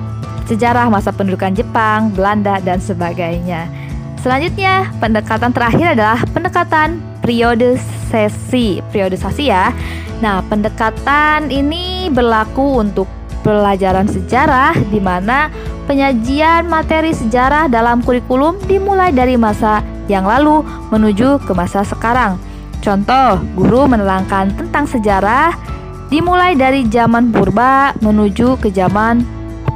sejarah 0.44 0.88
masa 0.92 1.12
pendudukan 1.14 1.54
Jepang, 1.54 2.12
Belanda 2.12 2.60
dan 2.60 2.80
sebagainya. 2.80 3.68
Selanjutnya, 4.24 4.88
pendekatan 4.98 5.52
terakhir 5.52 5.92
adalah 5.92 6.24
pendekatan 6.32 6.96
periode 7.20 7.76
sesi, 8.08 8.80
periodisasi 8.88 9.52
ya. 9.52 9.68
Nah, 10.24 10.40
pendekatan 10.48 11.52
ini 11.52 12.08
berlaku 12.08 12.80
untuk 12.80 13.04
pelajaran 13.44 14.08
sejarah 14.08 14.72
di 14.88 14.96
mana 14.96 15.52
penyajian 15.84 16.64
materi 16.64 17.12
sejarah 17.12 17.68
dalam 17.68 18.00
kurikulum 18.00 18.56
dimulai 18.64 19.12
dari 19.12 19.36
masa 19.36 19.84
yang 20.08 20.24
lalu 20.24 20.64
menuju 20.88 21.44
ke 21.44 21.52
masa 21.52 21.84
sekarang. 21.84 22.40
Contoh, 22.84 23.40
guru 23.56 23.88
menerangkan 23.88 24.52
tentang 24.60 24.84
sejarah 24.84 25.56
dimulai 26.12 26.52
dari 26.52 26.84
zaman 26.84 27.32
purba 27.32 27.96
menuju 28.04 28.60
ke 28.60 28.68
zaman 28.68 29.24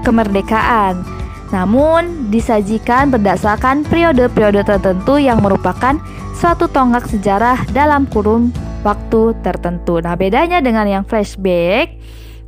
kemerdekaan. 0.04 1.16
namun 1.48 2.28
disajikan 2.28 3.08
berdasarkan 3.08 3.80
periode-periode 3.88 4.68
tertentu 4.68 5.16
yang 5.16 5.40
merupakan 5.40 5.96
suatu 6.36 6.68
tonggak 6.68 7.08
sejarah 7.08 7.64
dalam 7.72 8.04
kurun 8.04 8.52
waktu 8.84 9.32
tertentu. 9.40 9.96
Nah, 10.04 10.12
bedanya 10.12 10.60
dengan 10.60 10.84
yang 10.84 11.04
flashback, 11.08 11.96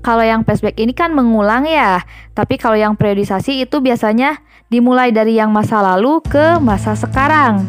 kalau 0.04 0.20
yang 0.20 0.44
flashback 0.44 0.76
ini 0.76 0.92
kan 0.92 1.16
mengulang 1.16 1.64
ya, 1.64 2.04
tapi 2.36 2.60
kalau 2.60 2.76
yang 2.76 2.92
periodisasi 2.92 3.64
itu 3.64 3.80
biasanya 3.80 4.44
dimulai 4.68 5.10
dari 5.10 5.40
yang 5.40 5.48
masa 5.48 5.80
lalu 5.80 6.20
ke 6.20 6.60
masa 6.60 6.92
sekarang. 6.92 7.64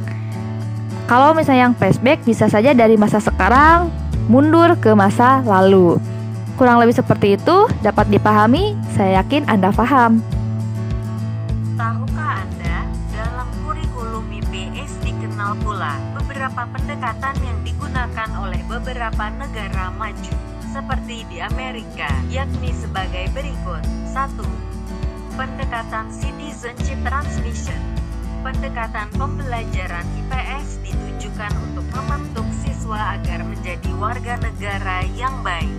Kalau 1.11 1.35
misalnya 1.35 1.67
yang 1.67 1.75
flashback 1.75 2.23
bisa 2.23 2.47
saja 2.47 2.71
dari 2.71 2.95
masa 2.95 3.19
sekarang 3.19 3.91
mundur 4.31 4.79
ke 4.79 4.95
masa 4.95 5.43
lalu. 5.43 5.99
Kurang 6.55 6.79
lebih 6.79 6.95
seperti 6.95 7.35
itu 7.35 7.67
dapat 7.83 8.07
dipahami, 8.07 8.79
saya 8.95 9.19
yakin 9.19 9.43
Anda 9.51 9.75
paham. 9.75 10.23
Tahukah 11.75 12.47
Anda, 12.47 12.87
dalam 13.11 13.43
kurikulum 13.59 14.23
IPS 14.39 15.03
dikenal 15.03 15.59
pula 15.59 15.99
beberapa 16.15 16.63
pendekatan 16.79 17.35
yang 17.43 17.59
digunakan 17.59 18.29
oleh 18.39 18.63
beberapa 18.71 19.25
negara 19.35 19.91
maju, 19.91 20.35
seperti 20.71 21.27
di 21.27 21.43
Amerika, 21.43 22.07
yakni 22.31 22.71
sebagai 22.71 23.27
berikut. 23.35 23.83
1. 24.15 24.31
Pendekatan 25.35 26.07
Citizenship 26.07 27.03
Transmission 27.03 27.99
Pendekatan 28.41 29.05
pembelajaran 29.21 30.01
IPS 30.17 30.81
ditujukan 30.81 31.53
untuk 31.61 31.85
membentuk 31.93 32.49
siswa 32.65 33.13
agar 33.13 33.45
menjadi 33.45 33.93
warga 34.01 34.33
negara 34.41 35.05
yang 35.13 35.45
baik. 35.45 35.69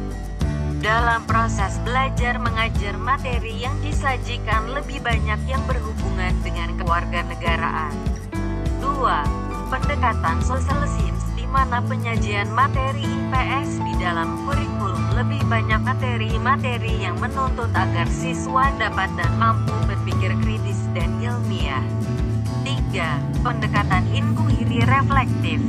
Dalam 0.78 1.26
proses 1.26 1.82
belajar 1.82 2.38
mengajar 2.38 2.94
materi 3.02 3.66
yang 3.66 3.74
disajikan 3.82 4.70
lebih 4.78 5.02
banyak 5.02 5.42
yang 5.50 5.58
berhubungan 5.66 6.30
dengan 6.46 6.78
kewarganegaraan. 6.78 7.94
2. 8.78 9.66
Pendekatan 9.66 10.38
sosialisme 10.46 11.18
di 11.34 11.50
mana 11.50 11.82
penyajian 11.82 12.46
materi 12.54 13.02
IPS 13.02 13.82
di 13.82 13.94
dalam 13.98 14.38
kurikulum 14.46 15.18
lebih 15.18 15.42
banyak 15.50 15.82
materi-materi 15.82 16.94
yang 17.10 17.18
menuntut 17.18 17.74
agar 17.74 18.06
siswa 18.06 18.70
dapat 18.78 19.10
dan 19.18 19.32
mampu 19.34 19.74
berpikir 19.90 20.30
kritis. 20.46 20.51
3. 22.92 23.40
Pendekatan 23.40 24.04
inquiry 24.12 24.84
reflektif 24.84 25.64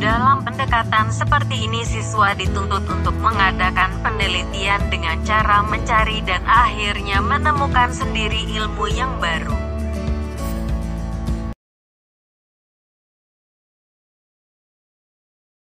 dalam 0.00 0.40
pendekatan 0.40 1.12
seperti 1.12 1.68
ini 1.68 1.84
siswa 1.84 2.32
dituntut 2.32 2.88
untuk 2.88 3.12
mengadakan 3.20 3.92
penelitian 4.00 4.80
dengan 4.88 5.20
cara 5.20 5.60
mencari 5.60 6.24
dan 6.24 6.40
akhirnya 6.48 7.20
menemukan 7.20 7.92
sendiri 7.92 8.48
ilmu 8.56 8.88
yang 8.88 9.12
baru. 9.20 9.71